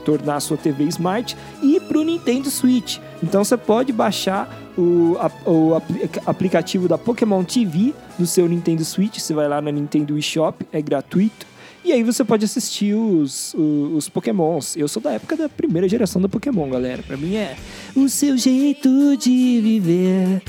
tornar 0.06 0.38
a 0.38 0.40
sua 0.40 0.56
TV 0.56 0.86
smart, 0.86 1.36
e 1.62 1.78
para 1.82 2.00
o 2.00 2.04
Nintendo 2.04 2.50
Switch. 2.50 3.00
Então 3.22 3.44
você 3.44 3.58
pode 3.58 3.92
baixar 3.92 4.50
o, 4.78 5.18
a, 5.20 5.50
o 5.50 5.82
aplicativo 6.26 6.88
da 6.88 6.98
Pokémon 6.98 7.44
TV 7.44 7.94
no 8.18 8.26
seu 8.26 8.48
Nintendo 8.48 8.86
Switch. 8.86 9.20
Você 9.20 9.34
vai 9.34 9.50
lá 9.50 9.60
na 9.60 9.72
Nintendo 9.72 10.18
eShop, 10.18 10.66
é 10.72 10.82
gratuito. 10.82 11.46
E 11.84 11.92
aí 11.92 12.04
você 12.04 12.24
pode 12.24 12.46
assistir 12.46 12.94
os, 12.94 13.54
os, 13.54 13.94
os, 13.94 14.10
Pokémons. 14.10 14.76
Eu 14.76 14.88
sou 14.88 15.02
da 15.02 15.12
época 15.14 15.36
da 15.36 15.50
primeira 15.50 15.88
geração 15.88 16.22
do 16.22 16.30
Pokémon, 16.30 16.70
galera. 16.70 17.02
Pra 17.02 17.16
mim 17.16 17.36
é 17.36 17.56
o 17.96 18.10
seu 18.10 18.38
jeito 18.38 19.16
de 19.18 19.62
viver 19.62 20.42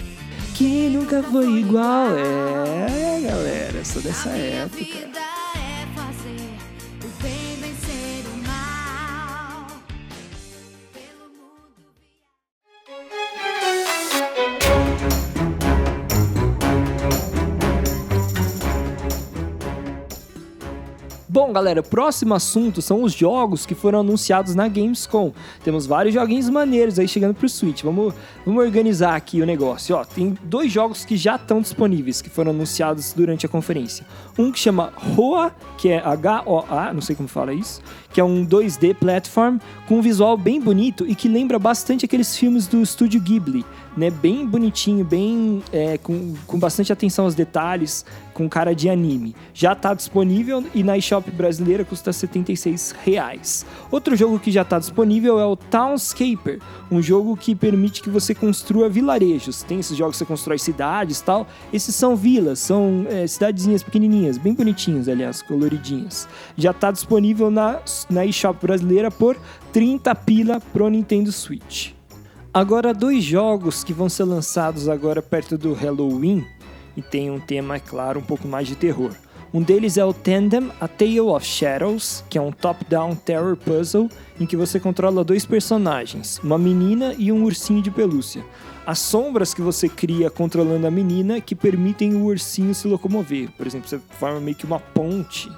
que 0.58 0.88
nunca 0.88 1.22
foi 1.22 1.60
igual. 1.60 2.08
É, 2.18 3.20
galera, 3.20 3.84
sou 3.84 4.02
dessa 4.02 4.30
época. 4.30 5.27
Bom, 21.40 21.52
galera, 21.52 21.84
próximo 21.84 22.34
assunto 22.34 22.82
são 22.82 23.04
os 23.04 23.12
jogos 23.12 23.64
que 23.64 23.72
foram 23.72 24.00
anunciados 24.00 24.56
na 24.56 24.66
Gamescom. 24.66 25.32
Temos 25.62 25.86
vários 25.86 26.12
joguinhos 26.12 26.50
maneiros 26.50 26.98
aí 26.98 27.06
chegando 27.06 27.32
pro 27.32 27.48
Switch. 27.48 27.84
Vamos, 27.84 28.12
vamos 28.44 28.60
organizar 28.60 29.14
aqui 29.14 29.40
o 29.40 29.46
negócio. 29.46 29.94
Ó, 29.94 30.04
tem 30.04 30.36
dois 30.42 30.72
jogos 30.72 31.04
que 31.04 31.16
já 31.16 31.36
estão 31.36 31.60
disponíveis, 31.60 32.20
que 32.20 32.28
foram 32.28 32.50
anunciados 32.50 33.12
durante 33.12 33.46
a 33.46 33.48
conferência. 33.48 34.04
Um 34.36 34.50
que 34.50 34.58
chama 34.58 34.92
Hoa, 35.16 35.54
que 35.76 35.90
é 35.90 36.04
H-O-A, 36.04 36.92
não 36.92 37.00
sei 37.00 37.14
como 37.14 37.28
fala 37.28 37.54
isso, 37.54 37.82
que 38.12 38.20
é 38.20 38.24
um 38.24 38.44
2D 38.44 38.96
platform 38.96 39.58
com 39.86 39.98
um 39.98 40.02
visual 40.02 40.36
bem 40.36 40.60
bonito 40.60 41.06
e 41.06 41.14
que 41.14 41.28
lembra 41.28 41.56
bastante 41.56 42.04
aqueles 42.04 42.36
filmes 42.36 42.66
do 42.66 42.82
estúdio 42.82 43.20
Ghibli 43.20 43.64
né, 43.98 44.10
bem 44.10 44.46
bonitinho, 44.46 45.04
bem 45.04 45.60
é, 45.72 45.98
com, 45.98 46.34
com 46.46 46.56
bastante 46.56 46.92
atenção 46.92 47.24
aos 47.24 47.34
detalhes, 47.34 48.04
com 48.32 48.48
cara 48.48 48.72
de 48.72 48.88
anime. 48.88 49.34
Já 49.52 49.72
está 49.72 49.92
disponível 49.92 50.64
e 50.72 50.84
na 50.84 50.96
eShop 50.96 51.28
brasileira 51.32 51.84
custa 51.84 52.12
76 52.12 52.94
reais. 53.04 53.66
Outro 53.90 54.14
jogo 54.14 54.38
que 54.38 54.52
já 54.52 54.62
está 54.62 54.78
disponível 54.78 55.40
é 55.40 55.44
o 55.44 55.56
Townscaper, 55.56 56.60
um 56.88 57.02
jogo 57.02 57.36
que 57.36 57.56
permite 57.56 58.00
que 58.00 58.08
você 58.08 58.36
construa 58.36 58.88
vilarejos. 58.88 59.64
Tem 59.64 59.80
esses 59.80 59.96
jogos 59.96 60.14
que 60.14 60.18
você 60.18 60.24
constrói 60.24 60.58
cidades 60.58 61.20
tal. 61.20 61.48
Esses 61.72 61.96
são 61.96 62.14
vilas, 62.14 62.60
são 62.60 63.04
é, 63.08 63.26
cidadezinhas 63.26 63.82
pequenininhas, 63.82 64.38
bem 64.38 64.54
bonitinhas, 64.54 65.08
aliás, 65.08 65.42
coloridinhas. 65.42 66.28
Já 66.56 66.70
está 66.70 66.92
disponível 66.92 67.50
na, 67.50 67.80
na 68.08 68.24
eShop 68.24 68.64
brasileira 68.64 69.10
por 69.10 69.36
30 69.72 70.14
pila 70.14 70.60
pro 70.72 70.88
Nintendo 70.88 71.32
Switch. 71.32 71.97
Agora, 72.52 72.94
dois 72.94 73.22
jogos 73.22 73.84
que 73.84 73.92
vão 73.92 74.08
ser 74.08 74.24
lançados 74.24 74.88
agora 74.88 75.20
perto 75.20 75.58
do 75.58 75.74
Halloween 75.74 76.46
e 76.96 77.02
tem 77.02 77.30
um 77.30 77.38
tema, 77.38 77.76
é 77.76 77.78
claro, 77.78 78.20
um 78.20 78.22
pouco 78.22 78.48
mais 78.48 78.66
de 78.66 78.74
terror. 78.74 79.12
Um 79.52 79.62
deles 79.62 79.98
é 79.98 80.04
o 80.04 80.14
Tandem 80.14 80.70
A 80.80 80.88
Tale 80.88 81.20
of 81.20 81.44
Shadows, 81.44 82.24
que 82.28 82.38
é 82.38 82.40
um 82.40 82.50
top-down 82.50 83.14
terror 83.14 83.56
puzzle 83.56 84.08
em 84.40 84.46
que 84.46 84.56
você 84.56 84.80
controla 84.80 85.22
dois 85.22 85.44
personagens, 85.44 86.38
uma 86.42 86.58
menina 86.58 87.14
e 87.18 87.30
um 87.30 87.44
ursinho 87.44 87.82
de 87.82 87.90
pelúcia. 87.90 88.44
As 88.86 88.98
sombras 88.98 89.52
que 89.52 89.60
você 89.60 89.86
cria 89.88 90.30
controlando 90.30 90.86
a 90.86 90.90
menina 90.90 91.42
que 91.42 91.54
permitem 91.54 92.14
o 92.14 92.24
ursinho 92.24 92.74
se 92.74 92.88
locomover. 92.88 93.50
Por 93.56 93.66
exemplo, 93.66 93.88
você 93.88 93.98
forma 94.18 94.40
meio 94.40 94.56
que 94.56 94.64
uma 94.64 94.80
ponte 94.80 95.50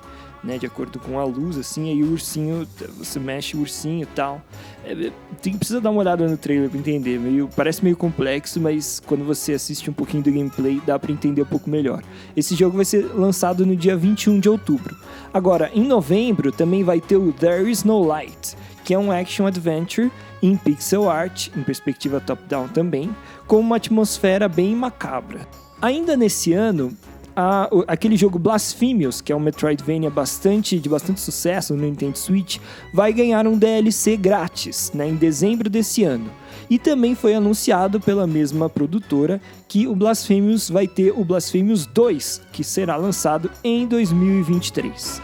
né, 0.42 0.59
de 0.59 0.66
acordo 0.66 0.98
com 0.98 1.18
a 1.18 1.24
luz, 1.24 1.59
assim, 1.59 1.90
aí 1.90 2.03
o 2.03 2.12
ursinho, 2.12 2.66
você 2.96 3.18
mexe 3.18 3.57
o 3.57 3.61
ursinho 3.61 4.03
e 4.03 4.07
tal. 4.07 4.40
É, 4.85 5.11
tem, 5.42 5.57
precisa 5.57 5.81
dar 5.81 5.90
uma 5.90 6.00
olhada 6.00 6.26
no 6.26 6.37
trailer 6.37 6.70
para 6.70 6.79
entender, 6.79 7.18
meio, 7.18 7.48
parece 7.55 7.83
meio 7.85 7.96
complexo, 7.96 8.61
mas 8.61 9.00
quando 9.07 9.24
você 9.24 9.53
assiste 9.53 9.90
um 9.90 9.92
pouquinho 9.92 10.22
do 10.22 10.33
gameplay, 10.33 10.81
dá 10.87 10.98
para 10.98 11.12
entender 11.12 11.42
um 11.42 11.46
pouco 11.46 11.68
melhor. 11.68 12.03
Esse 12.37 12.55
jogo 12.55 12.76
vai 12.76 12.85
ser 12.85 13.05
lançado 13.14 13.66
no 13.66 13.76
dia 13.76 13.96
21 13.96 14.40
de 14.40 14.48
outubro. 14.48 14.96
Agora, 15.33 15.70
em 15.74 15.87
novembro, 15.87 16.50
também 16.50 16.83
vai 16.83 17.00
ter 17.00 17.16
o 17.16 17.33
There 17.33 17.70
Is 17.70 17.85
No 17.85 18.03
Light, 18.03 18.57
que 18.85 18.94
é 18.94 18.98
um 18.98 19.12
action 19.12 19.46
adventure 19.46 20.11
em 20.42 20.57
pixel 20.57 21.09
art, 21.09 21.48
em 21.57 21.62
perspectiva 21.62 22.20
top-down 22.20 22.68
também, 22.68 23.14
com 23.46 23.61
uma 23.61 23.76
atmosfera 23.76 24.48
bem 24.48 24.74
macabra. 24.74 25.46
Ainda 25.83 26.16
nesse 26.16 26.53
ano, 26.53 26.96
a, 27.35 27.69
aquele 27.87 28.16
jogo 28.16 28.38
Blasphemous, 28.38 29.21
que 29.21 29.33
é 29.33 29.37
um 29.37 29.40
Metroidvania 29.40 30.11
bastante, 30.11 30.79
de 30.79 30.88
bastante 30.88 31.21
sucesso 31.21 31.75
no 31.75 31.83
Nintendo 31.83 32.19
Switch, 32.19 32.59
vai 32.93 33.12
ganhar 33.12 33.47
um 33.47 33.57
DLC 33.57 34.16
grátis 34.16 34.90
né, 34.95 35.09
em 35.09 35.16
dezembro 35.16 35.71
desse 35.71 36.05
ano. 36.05 36.31
E 36.69 36.79
também 36.79 37.14
foi 37.14 37.35
anunciado 37.35 38.01
pela 38.01 38.27
mesma 38.27 38.69
produtora 38.69 39.40
que 39.69 39.87
o 39.87 39.95
Blasphemous 39.95 40.69
vai 40.69 40.87
ter 40.87 41.12
o 41.16 41.25
Blasphemous 41.25 41.87
2, 41.87 42.43
que 42.53 42.62
será 42.62 42.97
lançado 42.97 43.51
em 43.64 43.87
2023. 43.87 45.23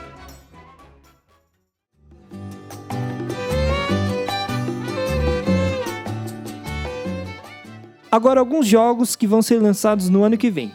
Agora, 8.11 8.41
alguns 8.41 8.67
jogos 8.67 9.15
que 9.15 9.27
vão 9.27 9.43
ser 9.43 9.61
lançados 9.61 10.09
no 10.09 10.23
ano 10.23 10.39
que 10.39 10.51
vem. 10.51 10.73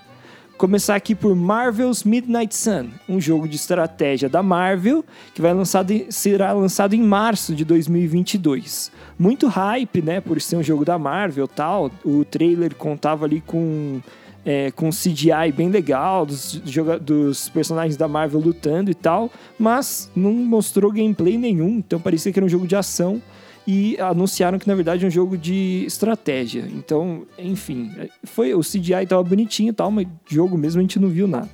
Começar 0.61 0.93
aqui 0.93 1.15
por 1.15 1.35
Marvel's 1.35 2.03
Midnight 2.03 2.55
Sun, 2.55 2.89
um 3.09 3.19
jogo 3.19 3.47
de 3.47 3.55
estratégia 3.55 4.29
da 4.29 4.43
Marvel 4.43 5.03
que 5.33 5.41
vai 5.41 5.51
lançado, 5.55 5.91
será 6.11 6.53
lançado 6.53 6.93
em 6.93 7.01
março 7.01 7.55
de 7.55 7.65
2022. 7.65 8.91
Muito 9.17 9.47
hype, 9.47 10.03
né, 10.03 10.21
por 10.21 10.39
ser 10.39 10.57
um 10.57 10.61
jogo 10.61 10.85
da 10.85 10.99
Marvel 10.99 11.47
tal. 11.47 11.89
O 12.05 12.23
trailer 12.23 12.75
contava 12.75 13.25
ali 13.25 13.41
com 13.41 14.01
é, 14.45 14.69
com 14.69 14.91
CGI 14.91 15.51
bem 15.51 15.71
legal 15.71 16.27
dos, 16.27 16.61
dos 17.01 17.49
personagens 17.49 17.97
da 17.97 18.07
Marvel 18.07 18.39
lutando 18.39 18.91
e 18.91 18.95
tal, 18.95 19.31
mas 19.57 20.11
não 20.15 20.31
mostrou 20.31 20.91
gameplay 20.91 21.39
nenhum, 21.39 21.79
então 21.79 21.99
parecia 21.99 22.31
que 22.31 22.37
era 22.37 22.45
um 22.45 22.49
jogo 22.49 22.67
de 22.67 22.75
ação 22.75 23.19
e 23.67 23.97
anunciaram 23.99 24.57
que 24.57 24.67
na 24.67 24.75
verdade 24.75 25.05
é 25.05 25.07
um 25.07 25.11
jogo 25.11 25.37
de 25.37 25.83
estratégia. 25.85 26.67
Então, 26.73 27.23
enfim, 27.37 27.91
foi 28.23 28.53
o 28.53 28.61
CGI 28.61 29.05
tava 29.07 29.23
bonitinho 29.23 29.73
tal, 29.73 29.91
mas 29.91 30.07
jogo 30.27 30.57
mesmo 30.57 30.79
a 30.79 30.81
gente 30.81 30.99
não 30.99 31.09
viu 31.09 31.27
nada. 31.27 31.49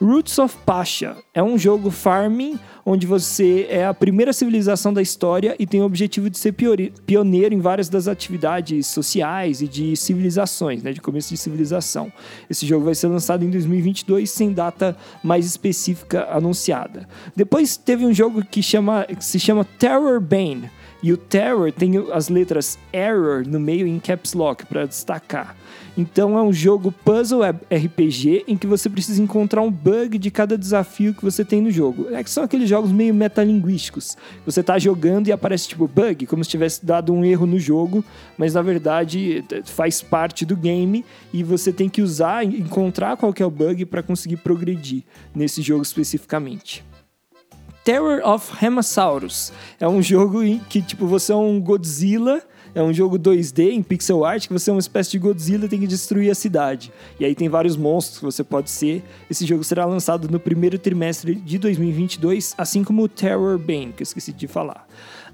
Roots 0.00 0.38
of 0.38 0.56
Pasha 0.66 1.16
é 1.32 1.42
um 1.42 1.56
jogo 1.56 1.90
farming 1.90 2.58
onde 2.84 3.06
você 3.06 3.66
é 3.70 3.86
a 3.86 3.94
primeira 3.94 4.32
civilização 4.32 4.92
da 4.92 5.00
história 5.00 5.56
e 5.58 5.66
tem 5.66 5.80
o 5.80 5.84
objetivo 5.84 6.28
de 6.28 6.36
ser 6.36 6.52
pioneiro 6.52 7.54
em 7.54 7.60
várias 7.60 7.88
das 7.88 8.08
atividades 8.08 8.86
sociais 8.88 9.62
e 9.62 9.68
de 9.68 9.96
civilizações, 9.96 10.82
né, 10.82 10.92
de 10.92 11.00
começo 11.00 11.30
de 11.30 11.36
civilização. 11.36 12.12
Esse 12.50 12.66
jogo 12.66 12.84
vai 12.84 12.94
ser 12.94 13.06
lançado 13.06 13.44
em 13.44 13.50
2022 13.50 14.30
sem 14.30 14.52
data 14.52 14.96
mais 15.22 15.46
específica 15.46 16.28
anunciada. 16.30 17.08
Depois 17.34 17.76
teve 17.76 18.04
um 18.04 18.12
jogo 18.12 18.44
que, 18.44 18.62
chama, 18.62 19.04
que 19.04 19.24
se 19.24 19.38
chama 19.38 19.64
Terror 19.64 20.20
Bane 20.20 20.70
e 21.04 21.12
o 21.12 21.18
Terror 21.18 21.70
tem 21.70 21.92
as 22.14 22.30
letras 22.30 22.78
Error 22.90 23.46
no 23.46 23.60
meio 23.60 23.86
em 23.86 24.00
caps 24.00 24.32
lock 24.32 24.64
para 24.64 24.86
destacar. 24.86 25.54
Então 25.98 26.38
é 26.38 26.42
um 26.42 26.50
jogo 26.50 26.90
puzzle 26.90 27.42
RPG 27.42 28.44
em 28.48 28.56
que 28.56 28.66
você 28.66 28.88
precisa 28.88 29.22
encontrar 29.22 29.60
um 29.60 29.70
bug 29.70 30.16
de 30.16 30.30
cada 30.30 30.56
desafio 30.56 31.12
que 31.12 31.22
você 31.22 31.44
tem 31.44 31.60
no 31.60 31.70
jogo. 31.70 32.08
É 32.10 32.24
que 32.24 32.30
são 32.30 32.42
aqueles 32.42 32.70
jogos 32.70 32.90
meio 32.90 33.12
metalinguísticos. 33.12 34.16
Você 34.46 34.62
tá 34.62 34.78
jogando 34.78 35.28
e 35.28 35.32
aparece 35.32 35.68
tipo 35.68 35.86
bug, 35.86 36.24
como 36.24 36.42
se 36.42 36.48
tivesse 36.48 36.86
dado 36.86 37.12
um 37.12 37.22
erro 37.22 37.44
no 37.44 37.58
jogo, 37.58 38.02
mas 38.38 38.54
na 38.54 38.62
verdade 38.62 39.44
faz 39.66 40.00
parte 40.00 40.46
do 40.46 40.56
game 40.56 41.04
e 41.34 41.42
você 41.42 41.70
tem 41.70 41.86
que 41.86 42.00
usar, 42.00 42.46
encontrar 42.46 43.18
qual 43.18 43.34
é 43.38 43.44
o 43.44 43.50
bug 43.50 43.84
para 43.84 44.02
conseguir 44.02 44.38
progredir 44.38 45.02
nesse 45.34 45.60
jogo 45.60 45.82
especificamente. 45.82 46.82
Terror 47.84 48.26
of 48.26 48.64
Hemasaurus. 48.64 49.52
É 49.78 49.86
um 49.86 50.02
jogo 50.02 50.42
em 50.42 50.58
que, 50.58 50.80
tipo, 50.80 51.06
você 51.06 51.32
é 51.32 51.36
um 51.36 51.60
Godzilla 51.60 52.42
é 52.74 52.82
um 52.82 52.92
jogo 52.92 53.18
2D 53.18 53.70
em 53.70 53.82
pixel 53.82 54.24
art 54.24 54.48
que 54.48 54.52
você 54.52 54.68
é 54.68 54.72
uma 54.72 54.80
espécie 54.80 55.12
de 55.12 55.18
Godzilla 55.20 55.66
e 55.66 55.68
tem 55.68 55.78
que 55.78 55.86
destruir 55.86 56.28
a 56.30 56.34
cidade. 56.34 56.92
E 57.20 57.24
aí 57.24 57.34
tem 57.34 57.48
vários 57.48 57.76
monstros 57.76 58.18
que 58.18 58.24
você 58.24 58.42
pode 58.42 58.68
ser. 58.68 59.04
Esse 59.30 59.46
jogo 59.46 59.62
será 59.62 59.84
lançado 59.84 60.28
no 60.28 60.40
primeiro 60.40 60.76
trimestre 60.76 61.36
de 61.36 61.56
2022, 61.56 62.54
assim 62.58 62.82
como 62.82 63.04
o 63.04 63.08
Terror 63.08 63.56
Bane, 63.58 63.92
que 63.92 64.02
eu 64.02 64.04
esqueci 64.04 64.32
de 64.32 64.48
falar. 64.48 64.88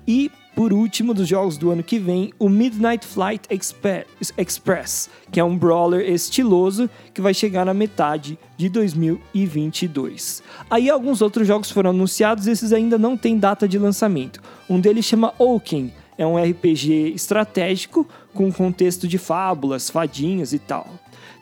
E 0.07 0.31
por 0.55 0.73
último, 0.73 1.15
dos 1.15 1.29
jogos 1.29 1.57
do 1.57 1.71
ano 1.71 1.83
que 1.83 1.99
vem, 1.99 2.33
o 2.39 2.49
Midnight 2.49 3.07
Flight 3.07 3.49
Express, 3.51 5.09
que 5.31 5.41
é 5.41 5.45
um 5.45 5.57
brawler 5.57 6.09
estiloso 6.11 6.91
que 7.15 7.21
vai 7.21 7.33
chegar 7.33 7.65
na 7.65 7.73
metade 7.73 8.39
de 8.57 8.69
2022. 8.69 10.43
Aí 10.69 10.91
alguns 10.91 11.23
outros 11.23 11.47
jogos 11.47 11.71
foram 11.71 11.91
anunciados, 11.91 12.47
esses 12.47 12.73
ainda 12.73 12.99
não 12.99 13.17
têm 13.17 13.39
data 13.39 13.67
de 13.67 13.79
lançamento. 13.79 14.43
Um 14.69 14.81
deles 14.81 15.05
chama 15.05 15.33
Oaken, 15.39 15.93
é 16.21 16.27
um 16.27 16.37
RPG 16.37 17.15
estratégico 17.15 18.07
com 18.35 18.53
contexto 18.53 19.09
de 19.09 19.17
fábulas, 19.17 19.89
fadinhas 19.89 20.53
e 20.53 20.59
tal. 20.59 20.87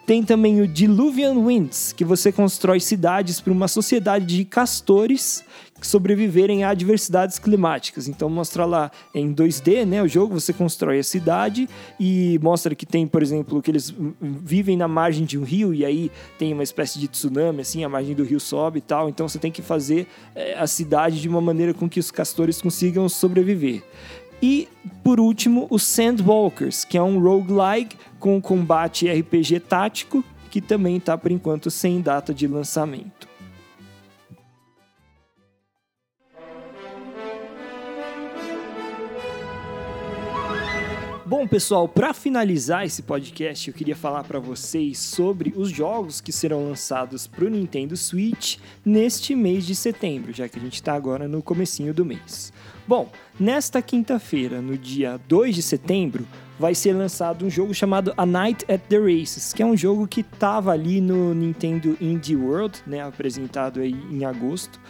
Tem 0.07 0.23
também 0.23 0.61
o 0.61 0.69
Diluvian 0.69 1.35
Winds, 1.35 1.93
que 1.93 2.05
você 2.05 2.31
constrói 2.31 2.79
cidades 2.79 3.41
para 3.41 3.53
uma 3.53 3.67
sociedade 3.67 4.25
de 4.25 4.45
castores 4.45 5.45
que 5.81 5.87
sobreviverem 5.87 6.63
a 6.63 6.71
adversidades 6.71 7.41
climáticas. 7.41 8.09
Então 8.09 8.31
mostra 8.31 8.65
lá 8.65 8.91
em 9.13 9.35
2D, 9.35 9.85
né, 9.85 10.01
o 10.01 10.09
jogo, 10.09 10.41
você 10.41 10.53
constrói 10.53 11.01
a 11.01 11.05
cidade 11.05 11.69
e 11.99 12.39
mostra 12.41 12.75
que 12.75 12.87
tem, 12.87 13.07
por 13.07 13.23
exemplo, 13.23 13.61
que 13.61 13.71
eles 13.71 13.93
vivem 14.21 14.77
na 14.77 14.89
margem 14.89 15.27
de 15.27 15.37
um 15.37 15.43
rio 15.43 15.75
e 15.75 15.85
aí 15.85 16.11
tem 16.39 16.53
uma 16.53 16.63
espécie 16.63 17.01
de 17.01 17.09
tsunami, 17.09 17.61
assim, 17.63 17.85
a 17.85 17.89
margem 17.89 18.15
do 18.15 18.23
rio 18.23 18.41
sobe 18.41 18.79
e 18.79 18.83
tal. 18.83 19.09
Então 19.09 19.29
você 19.29 19.41
tem 19.41 19.51
que 19.51 19.61
fazer 19.61 20.07
é, 20.37 20.55
a 20.57 20.69
cidade 20.69 21.21
de 21.21 21.29
uma 21.29 21.41
maneira 21.41 21.75
com 21.75 21.89
que 21.89 21.99
os 21.99 22.13
castores 22.13 22.63
consigam 22.63 23.09
sobreviver. 23.09 23.83
E, 24.43 24.69
por 25.03 25.19
último, 25.19 25.67
o 25.71 25.79
Sandwalkers, 25.79 26.85
que 26.85 26.97
é 26.97 27.03
um 27.03 27.19
roguelike 27.19 27.97
com 28.21 28.41
combate 28.41 29.11
RPG 29.11 29.61
tático, 29.61 30.25
que 30.51 30.61
também 30.61 30.97
está, 30.97 31.19
por 31.19 31.31
enquanto, 31.31 31.71
sem 31.71 32.01
data 32.01 32.33
de 32.33 32.47
lançamento. 32.47 33.18
Bom, 41.29 41.47
pessoal, 41.47 41.87
para 41.87 42.15
finalizar 42.15 42.87
esse 42.87 43.03
podcast, 43.03 43.69
eu 43.69 43.75
queria 43.75 43.95
falar 43.95 44.25
para 44.25 44.41
vocês 44.41 44.99
sobre 44.99 45.53
os 45.55 45.69
jogos 45.69 46.23
que 46.23 46.33
serão 46.33 46.67
lançados 46.67 47.27
para 47.27 47.45
o 47.45 47.51
Nintendo 47.51 47.95
Switch 47.99 48.57
neste 48.83 49.35
mês 49.35 49.67
de 49.67 49.75
setembro, 49.75 50.33
já 50.33 50.49
que 50.49 50.59
a 50.59 50.63
gente 50.63 50.77
está 50.77 50.95
agora 50.95 51.29
no 51.29 51.43
comecinho 51.43 51.93
do 51.93 52.03
mês. 52.03 52.51
Bom, 52.87 53.13
nesta 53.39 53.83
quinta-feira, 53.83 54.63
no 54.63 54.79
dia 54.79 55.21
2 55.29 55.55
de 55.55 55.61
setembro, 55.61 56.27
vai 56.59 56.75
ser 56.75 56.95
lançado 56.95 57.45
um 57.45 57.51
jogo 57.51 57.75
chamado 57.75 58.15
A 58.17 58.25
Night 58.25 58.65
at 58.73 58.81
the 58.89 58.99
Races, 58.99 59.53
que 59.53 59.63
é 59.63 59.67
um 59.67 59.77
jogo 59.77 60.09
que 60.09 60.23
estava 60.23 60.73
ali 60.73 60.99
no 60.99 61.35
Nintendo 61.35 61.95
Indie 62.01 62.37
World, 62.37 62.83
né, 62.87 63.03
apresentado 63.03 63.81
aí 63.81 63.95
em 64.11 64.25
agosto. 64.25 64.81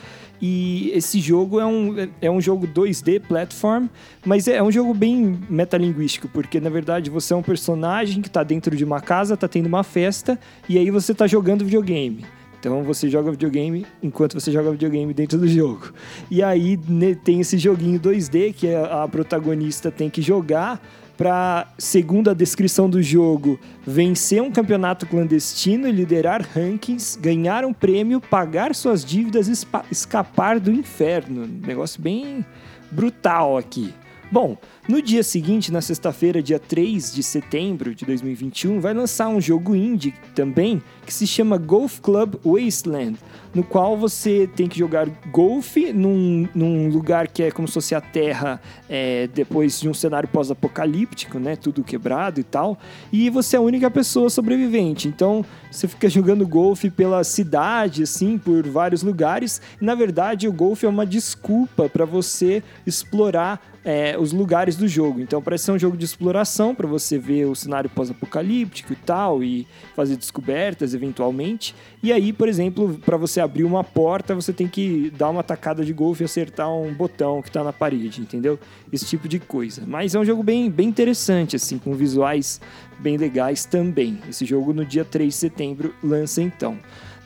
E 0.41 0.91
esse 0.95 1.21
jogo 1.21 1.59
é 1.59 1.67
um, 1.67 1.95
é 2.21 2.31
um 2.31 2.41
jogo 2.41 2.67
2D 2.67 3.21
platform, 3.21 3.87
mas 4.25 4.47
é 4.47 4.63
um 4.63 4.71
jogo 4.71 4.95
bem 4.95 5.39
metalinguístico, 5.51 6.29
porque 6.29 6.61
na 6.61 6.71
verdade 6.71 7.11
você 7.11 7.35
é 7.35 7.37
um 7.37 7.43
personagem 7.43 8.23
que 8.23 8.29
está 8.29 8.43
dentro 8.43 8.77
de 8.77 8.85
uma 8.85 9.01
casa, 9.01 9.35
está 9.35 9.49
tendo 9.49 9.67
uma 9.67 9.83
festa, 9.83 10.39
e 10.69 10.79
aí 10.79 10.91
você 10.91 11.13
está 11.13 11.27
jogando 11.27 11.65
videogame. 11.65 12.25
Então 12.61 12.83
você 12.83 13.09
joga 13.09 13.31
videogame 13.31 13.87
enquanto 14.03 14.35
você 14.35 14.51
joga 14.51 14.73
videogame 14.73 15.15
dentro 15.15 15.39
do 15.39 15.47
jogo. 15.47 15.93
E 16.31 16.43
aí 16.43 16.79
né, 16.89 17.15
tem 17.15 17.41
esse 17.41 17.57
joguinho 17.57 18.01
2D 18.01 18.53
que 18.53 18.75
a, 18.75 19.05
a 19.05 19.09
protagonista 19.09 19.91
tem 19.91 20.11
que 20.11 20.21
jogar 20.21 20.83
para, 21.19 21.67
segundo 21.77 22.31
a 22.31 22.35
descrição 22.35 22.89
do 22.89 23.03
jogo, 23.03 23.59
vencer 23.85 24.41
um 24.41 24.53
campeonato 24.53 25.05
clandestino, 25.05 25.91
liderar 25.91 26.49
rankings, 26.55 27.19
ganhar 27.21 27.65
um 27.65 27.73
prêmio, 27.73 28.21
pagar 28.21 28.73
suas 28.73 29.05
dívidas 29.05 29.49
e 29.49 29.67
escapar 29.91 30.61
do 30.61 30.71
inferno. 30.71 31.45
Negócio 31.45 32.01
bem 32.01 32.47
brutal 32.93 33.59
aqui. 33.59 33.93
Bom, 34.31 34.57
no 34.87 35.03
dia 35.03 35.23
seguinte, 35.23 35.73
na 35.73 35.81
sexta-feira, 35.81 36.41
dia 36.41 36.59
3 36.59 37.13
de 37.13 37.23
setembro 37.23 37.95
de 37.95 38.05
2021, 38.05 38.79
vai 38.79 38.95
lançar 38.95 39.29
um 39.29 39.41
jogo 39.41 39.75
indie 39.75 40.15
também 40.35 40.81
que 41.09 41.15
se 41.15 41.27
chama 41.27 41.57
Golf 41.57 42.01
Club 42.01 42.35
Wasteland, 42.45 43.19
no 43.55 43.65
qual 43.65 43.97
você 43.97 44.47
tem 44.47 44.69
que 44.69 44.79
jogar 44.79 45.09
golfe 45.33 45.91
num, 45.91 46.47
num 46.55 46.91
lugar 46.91 47.29
que 47.29 47.45
é 47.45 47.51
como 47.51 47.67
se 47.67 47.73
fosse 47.73 47.95
a 47.95 48.01
Terra 48.01 48.61
é, 48.91 49.27
depois 49.29 49.81
de 49.81 49.89
um 49.89 49.95
cenário 49.95 50.29
pós-apocalíptico, 50.29 51.39
né? 51.39 51.57
Tudo 51.57 51.83
quebrado 51.83 52.41
e 52.41 52.45
tal. 52.45 52.79
E 53.11 53.31
você 53.31 53.57
é 53.57 53.59
a 53.59 53.63
única 53.63 53.91
pessoa 53.91 54.29
sobrevivente. 54.29 55.09
Então 55.09 55.43
você 55.71 55.89
fica 55.89 56.11
jogando 56.11 56.47
golfe 56.47 56.91
pela 56.91 57.25
cidade, 57.25 58.03
assim, 58.03 58.37
por 58.37 58.69
vários 58.69 59.03
lugares. 59.03 59.63
E 59.81 59.85
na 59.87 59.95
verdade 59.95 60.47
o 60.47 60.53
golfe 60.53 60.85
é 60.85 60.89
uma 60.91 61.07
desculpa 61.07 61.89
para 61.89 62.05
você 62.05 62.63
explorar 62.87 63.63
é, 63.89 64.19
os 64.19 64.35
lugares 64.35 64.77
do 64.77 64.87
jogo. 64.87 65.21
Então 65.21 65.41
parece 65.41 65.65
ser 65.65 65.73
um 65.73 65.79
jogo 65.79 65.97
de 65.97 66.05
exploração 66.05 66.75
para 66.75 66.87
você 66.87 67.19
ver 67.19 67.47
o 67.47 67.55
cenário 67.55 67.89
pós-apocalíptico 67.89 68.93
e 68.93 68.97
tal, 68.97 69.43
e 69.43 69.67
fazer 69.97 70.17
descobertas 70.17 70.93
eventualmente. 70.99 71.75
E 72.03 72.13
aí, 72.13 72.33
por 72.33 72.49
exemplo, 72.49 73.01
para 73.05 73.17
você 73.17 73.41
abrir 73.41 73.65
uma 73.65 73.83
porta, 73.83 74.35
você 74.35 74.53
tem 74.53 74.69
que 74.69 75.11
dar 75.17 75.31
uma 75.31 75.43
tacada 75.43 75.85
de 75.85 75.93
golfe 75.93 76.23
e 76.23 76.27
acertar 76.27 76.73
um 76.73 76.93
botão 76.93 77.41
que 77.41 77.49
está 77.49 77.65
na 77.65 77.73
parede, 77.73 78.21
entendeu? 78.21 78.59
Esse 78.93 79.07
tipo 79.07 79.27
de 79.27 79.39
coisa. 79.39 79.83
Mas 79.87 80.15
é 80.15 80.19
um 80.19 80.25
jogo 80.25 80.43
bem, 80.43 80.71
bem 80.71 80.89
interessante, 80.89 81.57
assim, 81.57 81.79
com 81.79 81.95
visuais 81.95 82.61
bem 82.99 83.17
legais 83.17 83.65
também. 83.65 84.19
Esse 84.29 84.45
jogo 84.45 84.73
no 84.73 84.85
dia 84.85 85.05
3 85.05 85.33
de 85.33 85.39
setembro 85.39 85.95
lança 86.03 86.43
então. 86.43 86.79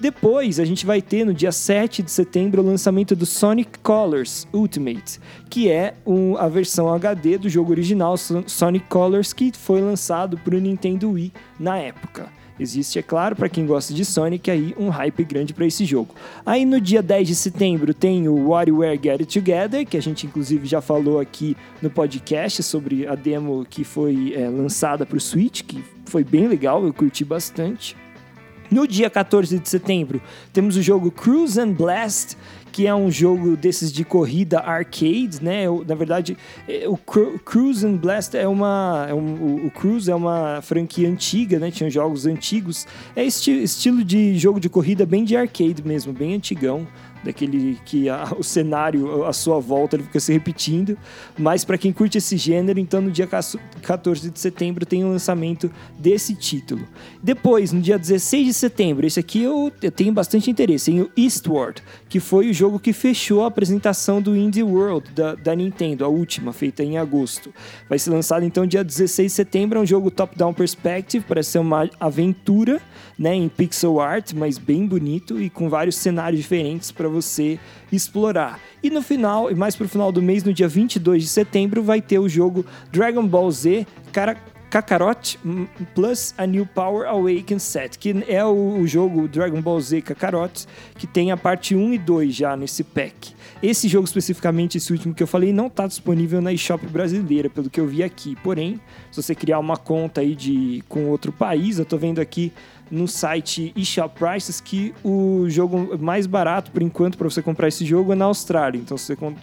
Depois, 0.03 0.59
a 0.59 0.65
gente 0.65 0.85
vai 0.85 1.01
ter 1.01 1.25
no 1.25 1.33
dia 1.33 1.53
7 1.53 2.03
de 2.03 2.11
setembro 2.11 2.61
o 2.61 2.67
lançamento 2.67 3.15
do 3.15 3.25
Sonic 3.25 3.79
Colors 3.79 4.49
Ultimate, 4.53 5.21
que 5.49 5.71
é 5.71 5.95
um, 6.05 6.37
a 6.37 6.49
versão 6.49 6.93
HD 6.93 7.39
do 7.39 7.49
jogo 7.49 7.71
original 7.71 8.17
Sonic 8.17 8.87
Colors 8.89 9.33
que 9.33 9.53
foi 9.57 9.81
lançado 9.81 10.37
para 10.39 10.57
o 10.57 10.59
Nintendo 10.59 11.13
Wii 11.13 11.33
na 11.57 11.79
época. 11.79 12.42
Existe, 12.59 12.99
é 12.99 13.03
claro, 13.03 13.35
para 13.35 13.49
quem 13.49 13.67
gosta 13.67 13.95
de 13.95 14.05
Sonic, 14.05 14.51
aí 14.51 14.75
um 14.79 14.89
hype 14.89 15.25
grande 15.25 15.55
para 15.55 15.67
esse 15.67 15.85
jogo. 15.85 16.15
Aí 16.45 16.65
no 16.65 16.81
dia 16.81 17.03
10 17.03 17.29
de 17.29 17.35
setembro 17.35 17.95
tem 17.95 18.29
o 18.29 18.49
WarioWare 18.49 19.01
Get 19.03 19.21
It 19.21 19.41
Together, 19.41 19.87
que 19.87 19.97
a 19.97 20.03
gente 20.03 20.27
inclusive 20.27 20.67
já 20.67 20.81
falou 20.81 21.19
aqui 21.19 21.57
no 21.81 21.91
podcast 21.91 22.63
sobre 22.63 23.07
a 23.07 23.15
demo 23.15 23.67
que 23.69 23.85
foi 23.85 24.35
é, 24.37 24.49
lançada 24.49 25.07
para 25.07 25.17
o 25.17 25.21
Switch, 25.21 25.63
que 25.63 25.83
foi 26.07 26.23
bem 26.23 26.47
legal, 26.47 26.85
eu 26.85 26.93
curti 26.93 27.25
bastante. 27.25 27.97
No 28.71 28.87
dia 28.87 29.11
14 29.11 29.59
de 29.59 29.69
setembro, 29.69 30.21
temos 30.51 30.77
o 30.77 30.83
jogo 30.83 31.11
Cruise 31.11 31.61
and 31.61 31.73
Blast, 31.73 32.37
que 32.73 32.87
é 32.87 32.95
um 32.95 33.11
jogo 33.11 33.57
desses 33.57 33.93
de 33.93 34.05
corrida 34.05 34.59
arcade, 34.61 35.43
né? 35.43 35.65
Na 35.87 35.95
verdade, 35.95 36.37
é, 36.67 36.89
o 36.89 36.97
Cruise 36.97 37.87
and 37.87 37.97
Blast 37.97 38.35
é 38.35 38.49
uma. 38.49 39.07
É 39.09 39.15
um, 39.15 39.67
o 39.67 39.71
Cruise 39.71 40.11
é 40.11 40.15
uma 40.15 40.61
franquia 40.63 41.09
antiga, 41.09 41.59
né? 41.59 41.71
Tinha 41.71 41.91
jogos 41.91 42.27
antigos. 42.27 42.87
É 43.15 43.25
esti 43.25 43.63
estilo 43.63 44.03
de 44.03 44.39
jogo 44.39 44.59
de 44.59 44.69
corrida 44.69 45.05
bem 45.05 45.25
de 45.25 45.37
arcade 45.37 45.83
mesmo, 45.85 46.13
bem 46.13 46.35
antigão 46.35 46.87
daquele 47.23 47.79
que 47.85 48.09
a, 48.09 48.33
o 48.39 48.43
cenário 48.43 49.25
à 49.25 49.33
sua 49.33 49.61
volta 49.61 49.97
ele 49.97 50.05
fica 50.05 50.21
se 50.21 50.33
repetindo. 50.33 50.97
Mas 51.39 51.65
para 51.65 51.79
quem 51.79 51.93
curte 51.93 52.19
esse 52.19 52.37
gênero, 52.37 52.79
então 52.79 53.01
no 53.01 53.11
dia 53.11 53.27
14 53.27 54.31
de 54.31 54.39
setembro 54.39 54.85
tem 54.85 55.05
o 55.05 55.09
lançamento 55.09 55.71
desse 55.99 56.35
título. 56.35 56.87
Depois, 57.23 57.73
no 57.73 57.81
dia 57.81 57.99
16 57.99 58.47
de 58.47 58.55
setembro, 58.55 59.07
esse 59.07 59.21
aqui 59.21 59.43
eu, 59.43 59.73
eu 59.83 59.91
tenho 59.91 60.13
bastante 60.13 60.51
interesse, 60.51 60.91
em 60.91 61.01
o 61.01 61.11
Eastward, 61.17 61.83
que 62.09 62.21
foi 62.21 62.51
o 62.51 62.55
jogo 62.55 62.79
que 62.79 62.93
fechou 62.93 63.45
a 63.45 63.47
apresentação 63.47 64.21
do 64.21 64.37
Indie 64.37 64.63
World 64.63 65.11
da, 65.13 65.35
da 65.35 65.55
Nintendo, 65.55 66.05
a 66.05 66.09
última, 66.09 66.53
feita 66.53 66.83
em 66.83 66.99
agosto. 66.99 67.53
Vai 67.89 67.99
ser 67.99 68.11
lançado 68.11 68.45
então 68.45 68.67
dia 68.67 68.85
16 68.85 69.31
de 69.31 69.35
setembro, 69.35 69.79
é 69.79 69.83
um 69.83 69.87
jogo 69.87 70.11
top-down 70.11 70.53
perspective, 70.53 71.25
parece 71.27 71.53
ser 71.53 71.59
uma 71.59 71.89
aventura 71.99 72.81
né, 73.19 73.35
em 73.35 73.49
pixel 73.49 74.01
art, 74.01 74.33
mas 74.35 74.59
bem 74.59 74.87
bonito 74.87 75.41
e 75.41 75.49
com 75.49 75.69
vários 75.69 75.97
cenários 75.97 76.41
diferentes 76.41 76.91
para 76.91 77.09
você 77.13 77.59
explorar. 77.93 78.59
E 78.83 78.91
no 78.91 79.03
final, 79.03 79.51
e 79.51 79.55
mais 79.55 79.77
pro 79.77 79.89
final 79.89 80.11
do 80.11 80.21
mês, 80.21 80.43
no 80.43 80.53
dia 80.53 80.67
22 80.67 81.23
de 81.23 81.29
setembro, 81.29 81.83
vai 81.83 82.01
ter 82.01 82.19
o 82.19 82.29
jogo 82.29 82.67
Dragon 82.91 83.27
Ball 83.27 83.51
Z. 83.51 83.87
Kakarot 84.73 85.39
Plus 85.95 86.35
A 86.39 86.47
New 86.47 86.65
Power 86.65 87.07
Awaken 87.07 87.59
Set, 87.59 87.99
que 87.99 88.25
é 88.27 88.43
o, 88.43 88.87
jogo 88.87 89.29
Dragon 89.29 89.61
Ball 89.61 89.79
Z 89.79 90.01
Kakarot, 90.01 90.67
que 90.97 91.07
tem 91.07 91.31
a 91.31 91.37
parte 91.37 91.77
1 91.77 91.93
e 91.93 91.99
2 91.99 92.35
já 92.35 92.57
nesse 92.57 92.83
pack. 92.83 93.35
Esse 93.63 93.87
jogo 93.87 94.07
especificamente, 94.07 94.79
esse 94.79 94.91
último 94.91 95.13
que 95.13 95.23
eu 95.23 95.27
falei, 95.27 95.53
não 95.53 95.67
está 95.67 95.87
disponível 95.87 96.41
na 96.41 96.55
eShop 96.55 96.87
brasileira, 96.87 97.51
pelo 97.51 97.69
que 97.69 97.79
eu 97.79 97.87
vi 97.87 98.03
aqui. 98.03 98.35
Porém, 98.43 98.81
se 99.11 99.23
você 99.23 99.35
criar 99.35 99.59
uma 99.59 99.77
conta 99.77 100.23
aí 100.23 100.35
de, 100.35 100.83
com 100.89 101.05
outro 101.11 101.31
país, 101.31 101.77
eu 101.77 101.83
estou 101.83 101.99
vendo 101.99 102.19
aqui 102.19 102.51
no 102.91 103.09
site 103.09 103.73
eShop 103.77 104.19
Prices 104.19 104.61
que 104.61 104.95
o 105.03 105.47
jogo 105.49 105.99
mais 105.99 106.27
barato, 106.27 106.71
por 106.71 106.83
enquanto, 106.83 107.17
para 107.17 107.29
você 107.29 107.41
comprar 107.41 107.69
esse 107.69 107.85
jogo 107.85 108.13
é 108.13 108.15
na 108.15 108.27
Austrália. 108.27 108.79
Então, 108.79 108.97
se 108.99 109.15
você 109.15 109.35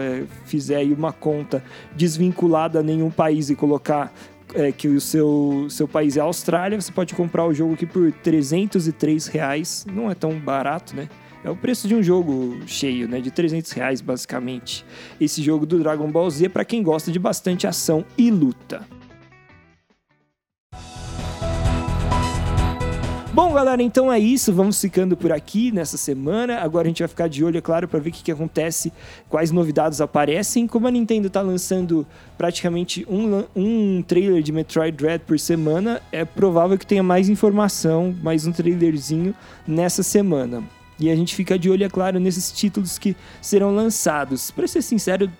é, 0.00 0.24
fizer 0.44 0.76
aí 0.76 0.92
uma 0.92 1.12
conta 1.12 1.62
desvinculada 1.94 2.80
a 2.80 2.82
nenhum 2.82 3.10
país 3.10 3.48
e 3.48 3.54
colocar 3.54 4.12
é, 4.54 4.72
que 4.72 4.88
o 4.88 5.00
seu, 5.00 5.66
seu 5.68 5.86
país 5.86 6.16
é 6.16 6.20
a 6.20 6.24
Austrália, 6.24 6.80
você 6.80 6.92
pode 6.92 7.14
comprar 7.14 7.46
o 7.46 7.54
jogo 7.54 7.74
aqui 7.74 7.86
por 7.86 8.10
303 8.12 9.26
reais. 9.26 9.86
Não 9.92 10.10
é 10.10 10.14
tão 10.14 10.38
barato, 10.38 10.94
né? 10.94 11.08
É 11.44 11.50
o 11.50 11.54
preço 11.54 11.86
de 11.86 11.94
um 11.94 12.02
jogo 12.02 12.58
cheio, 12.66 13.06
né? 13.06 13.20
De 13.20 13.30
300 13.30 13.70
reais, 13.72 14.00
basicamente. 14.00 14.84
Esse 15.20 15.42
jogo 15.42 15.64
do 15.64 15.78
Dragon 15.78 16.10
Ball 16.10 16.28
Z 16.28 16.46
é 16.46 16.48
para 16.48 16.64
quem 16.64 16.82
gosta 16.82 17.12
de 17.12 17.18
bastante 17.18 17.66
ação 17.66 18.04
e 18.18 18.30
luta. 18.30 18.95
Bom, 23.36 23.52
galera, 23.52 23.82
então 23.82 24.10
é 24.10 24.18
isso. 24.18 24.50
Vamos 24.50 24.80
ficando 24.80 25.14
por 25.14 25.30
aqui 25.30 25.70
nessa 25.70 25.98
semana. 25.98 26.56
Agora 26.60 26.86
a 26.86 26.88
gente 26.88 27.00
vai 27.00 27.08
ficar 27.08 27.28
de 27.28 27.44
olho, 27.44 27.58
é 27.58 27.60
claro, 27.60 27.86
para 27.86 28.00
ver 28.00 28.08
o 28.08 28.12
que, 28.14 28.22
que 28.22 28.32
acontece, 28.32 28.90
quais 29.28 29.50
novidades 29.50 30.00
aparecem. 30.00 30.66
Como 30.66 30.88
a 30.88 30.90
Nintendo 30.90 31.26
está 31.26 31.42
lançando 31.42 32.06
praticamente 32.38 33.06
um, 33.06 33.44
um 33.54 34.02
trailer 34.02 34.42
de 34.42 34.52
Metroid 34.52 34.96
Dread 34.96 35.22
por 35.26 35.38
semana, 35.38 36.00
é 36.10 36.24
provável 36.24 36.78
que 36.78 36.86
tenha 36.86 37.02
mais 37.02 37.28
informação, 37.28 38.16
mais 38.22 38.46
um 38.46 38.52
trailerzinho 38.52 39.34
nessa 39.68 40.02
semana. 40.02 40.64
E 40.98 41.10
a 41.10 41.14
gente 41.14 41.34
fica 41.34 41.58
de 41.58 41.68
olho, 41.68 41.84
é 41.84 41.90
claro, 41.90 42.18
nesses 42.18 42.50
títulos 42.50 42.98
que 42.98 43.14
serão 43.42 43.70
lançados. 43.70 44.50
Para 44.50 44.66
ser 44.66 44.80
sincero, 44.80 45.30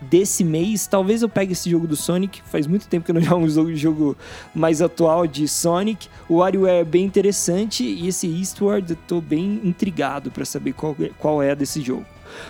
desse 0.00 0.44
mês. 0.44 0.86
Talvez 0.86 1.22
eu 1.22 1.28
pegue 1.28 1.52
esse 1.52 1.70
jogo 1.70 1.86
do 1.86 1.96
Sonic. 1.96 2.42
Faz 2.44 2.66
muito 2.66 2.88
tempo 2.88 3.04
que 3.04 3.10
eu 3.10 3.14
não 3.14 3.22
jogo 3.48 3.70
um 3.70 3.76
jogo 3.76 4.16
mais 4.54 4.80
atual 4.80 5.26
de 5.26 5.46
Sonic. 5.46 6.08
O 6.28 6.36
WarioWare 6.36 6.80
é 6.80 6.84
bem 6.84 7.04
interessante 7.04 7.84
e 7.84 8.08
esse 8.08 8.26
Eastward 8.26 8.90
eu 8.90 8.98
tô 9.06 9.20
bem 9.20 9.60
intrigado 9.64 10.30
para 10.30 10.44
saber 10.44 10.72
qual, 10.72 10.96
qual 11.18 11.42
é 11.42 11.54
desse 11.54 11.80
jogo. 11.80 12.06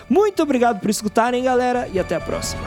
Muito 0.09 0.41
obrigado 0.43 0.79
por 0.79 0.89
escutarem, 0.89 1.43
galera, 1.43 1.89
e 1.91 1.99
até 1.99 2.15
a 2.15 2.21
próxima. 2.21 2.61